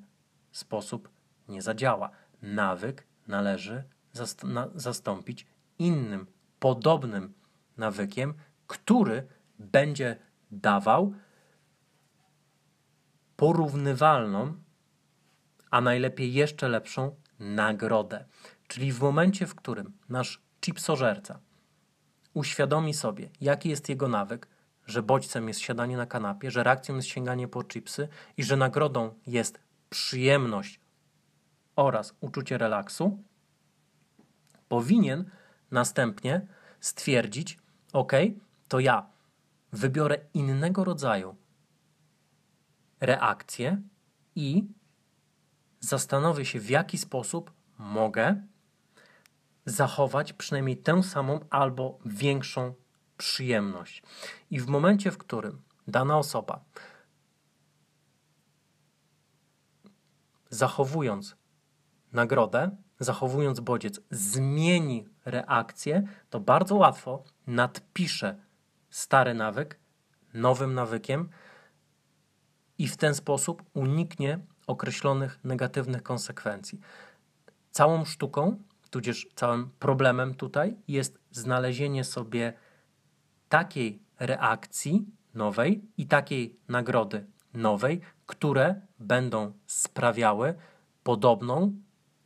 sposób 0.56 1.08
nie 1.48 1.62
zadziała. 1.62 2.10
Nawyk 2.42 3.06
należy 3.26 3.84
zast 4.12 4.44
na 4.44 4.68
zastąpić 4.74 5.46
innym, 5.78 6.26
podobnym 6.58 7.34
nawykiem, 7.76 8.34
który 8.66 9.26
będzie 9.58 10.16
dawał 10.50 11.14
porównywalną, 13.36 14.54
a 15.70 15.80
najlepiej 15.80 16.32
jeszcze 16.32 16.68
lepszą 16.68 17.16
nagrodę. 17.38 18.24
Czyli 18.68 18.92
w 18.92 19.00
momencie, 19.00 19.46
w 19.46 19.54
którym 19.54 19.92
nasz 20.08 20.42
chipsożerca 20.60 21.40
uświadomi 22.34 22.94
sobie, 22.94 23.30
jaki 23.40 23.68
jest 23.68 23.88
jego 23.88 24.08
nawyk, 24.08 24.48
że 24.86 25.02
bodźcem 25.02 25.48
jest 25.48 25.60
siadanie 25.60 25.96
na 25.96 26.06
kanapie, 26.06 26.50
że 26.50 26.62
reakcją 26.62 26.96
jest 26.96 27.08
sięganie 27.08 27.48
po 27.48 27.64
chipsy 27.64 28.08
i 28.36 28.44
że 28.44 28.56
nagrodą 28.56 29.14
jest 29.26 29.60
przyjemność 29.90 30.80
oraz 31.76 32.14
uczucie 32.20 32.58
relaksu, 32.58 33.22
powinien 34.68 35.30
następnie 35.70 36.46
stwierdzić: 36.80 37.58
OK, 37.92 38.12
to 38.68 38.80
ja 38.80 39.06
wybiorę 39.72 40.18
innego 40.34 40.84
rodzaju 40.84 41.36
reakcję 43.00 43.82
i 44.34 44.64
zastanowię 45.80 46.44
się, 46.44 46.60
w 46.60 46.70
jaki 46.70 46.98
sposób 46.98 47.52
mogę 47.78 48.42
zachować 49.66 50.32
przynajmniej 50.32 50.76
tę 50.76 51.02
samą 51.02 51.40
albo 51.50 51.98
większą 52.04 52.74
przyjemność. 53.16 54.02
I 54.50 54.60
w 54.60 54.66
momencie, 54.66 55.10
w 55.10 55.18
którym 55.18 55.62
dana 55.88 56.18
osoba 56.18 56.64
zachowując 60.54 61.36
nagrodę, 62.12 62.76
zachowując 63.00 63.60
bodziec, 63.60 64.00
zmieni 64.10 65.06
reakcję, 65.24 66.02
to 66.30 66.40
bardzo 66.40 66.74
łatwo 66.74 67.24
nadpisze 67.46 68.36
stary 68.90 69.34
nawyk 69.34 69.80
nowym 70.34 70.74
nawykiem 70.74 71.28
i 72.78 72.88
w 72.88 72.96
ten 72.96 73.14
sposób 73.14 73.62
uniknie 73.74 74.38
określonych 74.66 75.40
negatywnych 75.44 76.02
konsekwencji. 76.02 76.80
Całą 77.70 78.04
sztuką, 78.04 78.62
tudzież 78.90 79.28
całym 79.34 79.70
problemem 79.78 80.34
tutaj 80.34 80.76
jest 80.88 81.18
znalezienie 81.30 82.04
sobie 82.04 82.52
takiej 83.48 84.02
reakcji 84.18 85.06
nowej 85.34 85.84
i 85.96 86.06
takiej 86.06 86.58
nagrody 86.68 87.26
nowej, 87.54 88.00
które 88.26 88.80
będą 88.98 89.52
sprawiały 89.66 90.54
podobną 91.02 91.72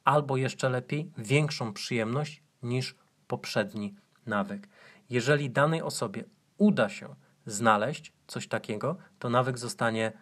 albo 0.05 0.37
jeszcze 0.37 0.69
lepiej 0.69 1.12
większą 1.19 1.73
przyjemność 1.73 2.43
niż 2.62 2.97
poprzedni 3.27 3.95
nawyk. 4.27 4.69
Jeżeli 5.11 5.51
danej 5.51 5.83
osobie 5.83 6.25
uda 6.59 6.88
się 6.88 7.14
znaleźć 7.47 8.12
coś 8.27 8.49
takiego, 8.49 8.97
to 9.19 9.31
nawyk 9.31 9.59
zostanie 9.59 10.12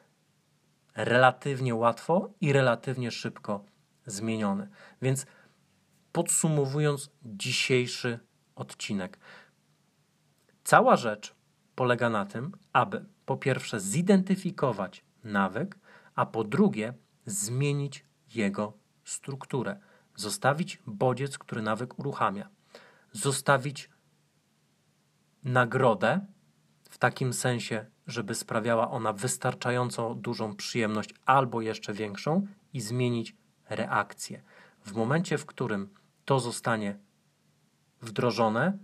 relatywnie 0.94 1.74
łatwo 1.74 2.30
i 2.40 2.52
relatywnie 2.52 3.10
szybko 3.10 3.64
zmieniony. 4.06 4.68
Więc 5.02 5.26
podsumowując 6.12 7.10
dzisiejszy 7.24 8.18
odcinek, 8.54 9.18
cała 10.64 10.96
rzecz 10.96 11.34
polega 11.74 12.10
na 12.10 12.26
tym, 12.26 12.52
aby 12.72 13.04
po 13.26 13.36
pierwsze 13.36 13.80
zidentyfikować 13.80 15.04
nawyk, 15.24 15.78
a 16.14 16.26
po 16.26 16.44
drugie 16.44 16.94
zmienić 17.26 18.04
jego 18.34 18.72
strukturę. 19.04 19.80
Zostawić 20.14 20.82
bodziec, 20.86 21.38
który 21.38 21.62
nawyk 21.62 21.98
uruchamia. 21.98 22.48
Zostawić 23.12 23.90
nagrodę 25.44 26.26
w 26.90 26.98
takim 26.98 27.32
sensie, 27.32 27.86
żeby 28.06 28.34
sprawiała 28.34 28.90
ona 28.90 29.12
wystarczająco 29.12 30.14
dużą 30.14 30.56
przyjemność 30.56 31.14
albo 31.24 31.60
jeszcze 31.60 31.92
większą 31.92 32.46
i 32.72 32.80
zmienić 32.80 33.36
reakcję. 33.68 34.42
W 34.84 34.92
momencie, 34.92 35.38
w 35.38 35.46
którym 35.46 35.94
to 36.24 36.40
zostanie 36.40 36.98
wdrożone, 38.02 38.78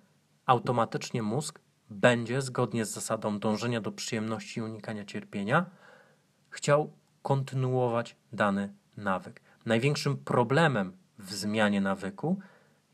automatycznie 0.47 1.23
mózg 1.23 1.61
będzie, 1.93 2.43
zgodnie 2.43 2.85
z 2.85 2.91
zasadą 2.91 3.39
dążenia 3.39 3.81
do 3.81 3.93
przyjemności 3.93 4.61
i 4.61 4.63
unikania 4.63 5.05
cierpienia, 5.05 5.67
chciał 6.51 6.93
kontynuować 7.23 8.17
dany 8.33 8.73
nawyk. 8.97 9.41
Największym 9.67 10.17
problemem 10.17 10.97
w 11.19 11.33
zmianie 11.33 11.81
nawyku 11.81 12.39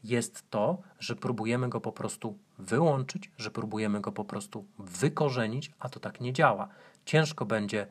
jest 0.04 0.50
to, 0.50 0.82
że 0.98 1.16
próbujemy 1.16 1.68
go 1.68 1.80
po 1.80 1.92
prostu 1.92 2.38
wyłączyć, 2.58 3.30
że 3.36 3.50
próbujemy 3.50 4.00
go 4.00 4.12
po 4.12 4.24
prostu 4.24 4.66
wykorzenić, 4.78 5.72
a 5.78 5.88
to 5.88 6.00
tak 6.00 6.20
nie 6.20 6.32
działa. 6.32 6.68
Ciężko 7.04 7.46
będzie 7.46 7.86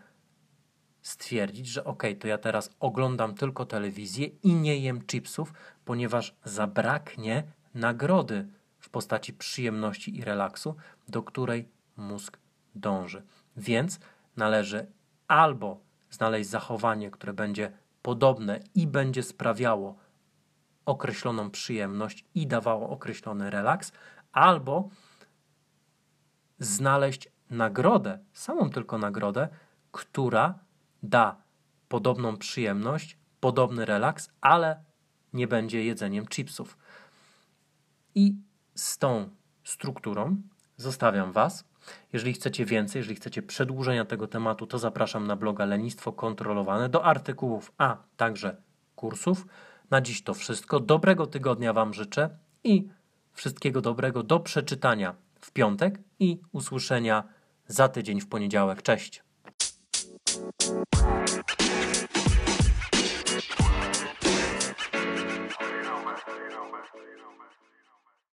stwierdzić, 1.01 1.67
że 1.67 1.83
ok, 1.83 2.03
to 2.19 2.27
ja 2.27 2.37
teraz 2.37 2.69
oglądam 2.79 3.35
tylko 3.35 3.65
telewizję 3.65 4.27
i 4.27 4.53
nie 4.53 4.77
jem 4.77 5.01
chipsów, 5.01 5.53
ponieważ 5.85 6.35
zabraknie 6.43 7.43
nagrody 7.73 8.47
w 8.87 8.89
postaci 8.89 9.33
przyjemności 9.33 10.17
i 10.17 10.23
relaksu, 10.23 10.75
do 11.07 11.23
której 11.23 11.69
mózg 11.97 12.37
dąży. 12.75 13.23
Więc 13.57 13.99
należy 14.37 14.87
albo 15.27 15.81
znaleźć 16.09 16.49
zachowanie, 16.49 17.11
które 17.11 17.33
będzie 17.33 17.71
podobne 18.01 18.59
i 18.75 18.87
będzie 18.87 19.23
sprawiało 19.23 19.95
określoną 20.85 21.51
przyjemność 21.51 22.25
i 22.35 22.47
dawało 22.47 22.89
określony 22.89 23.49
relaks, 23.49 23.91
albo 24.31 24.89
znaleźć 26.59 27.29
nagrodę, 27.49 28.19
samą 28.33 28.69
tylko 28.69 28.97
nagrodę, 28.97 29.49
która 29.91 30.59
da 31.03 31.41
podobną 31.89 32.37
przyjemność, 32.37 33.17
podobny 33.39 33.85
relaks, 33.85 34.29
ale 34.41 34.83
nie 35.33 35.47
będzie 35.47 35.83
jedzeniem 35.83 36.27
chipsów. 36.27 36.77
I 38.15 38.35
z 38.77 38.97
tą 38.97 39.29
strukturą 39.63 40.41
zostawiam 40.77 41.31
Was. 41.31 41.65
Jeżeli 42.13 42.33
chcecie 42.33 42.65
więcej, 42.65 42.99
jeżeli 42.99 43.15
chcecie 43.15 43.41
przedłużenia 43.41 44.05
tego 44.05 44.27
tematu, 44.27 44.67
to 44.67 44.79
zapraszam 44.79 45.27
na 45.27 45.35
bloga 45.35 45.65
Lenistwo 45.65 46.11
Kontrolowane 46.11 46.89
do 46.89 47.05
artykułów, 47.05 47.71
a 47.77 47.97
także 48.17 48.57
kursów. 48.95 49.47
Na 49.89 50.01
dziś 50.01 50.23
to 50.23 50.33
wszystko. 50.33 50.79
Dobrego 50.79 51.27
tygodnia 51.27 51.73
Wam 51.73 51.93
życzę 51.93 52.29
i 52.63 52.89
wszystkiego 53.31 53.81
dobrego 53.81 54.23
do 54.23 54.39
przeczytania 54.39 55.15
w 55.41 55.51
piątek 55.51 55.99
i 56.19 56.41
usłyszenia 56.51 57.23
za 57.67 57.89
tydzień 57.89 58.21
w 58.21 58.27
poniedziałek. 58.27 58.81
Cześć. 58.81 59.23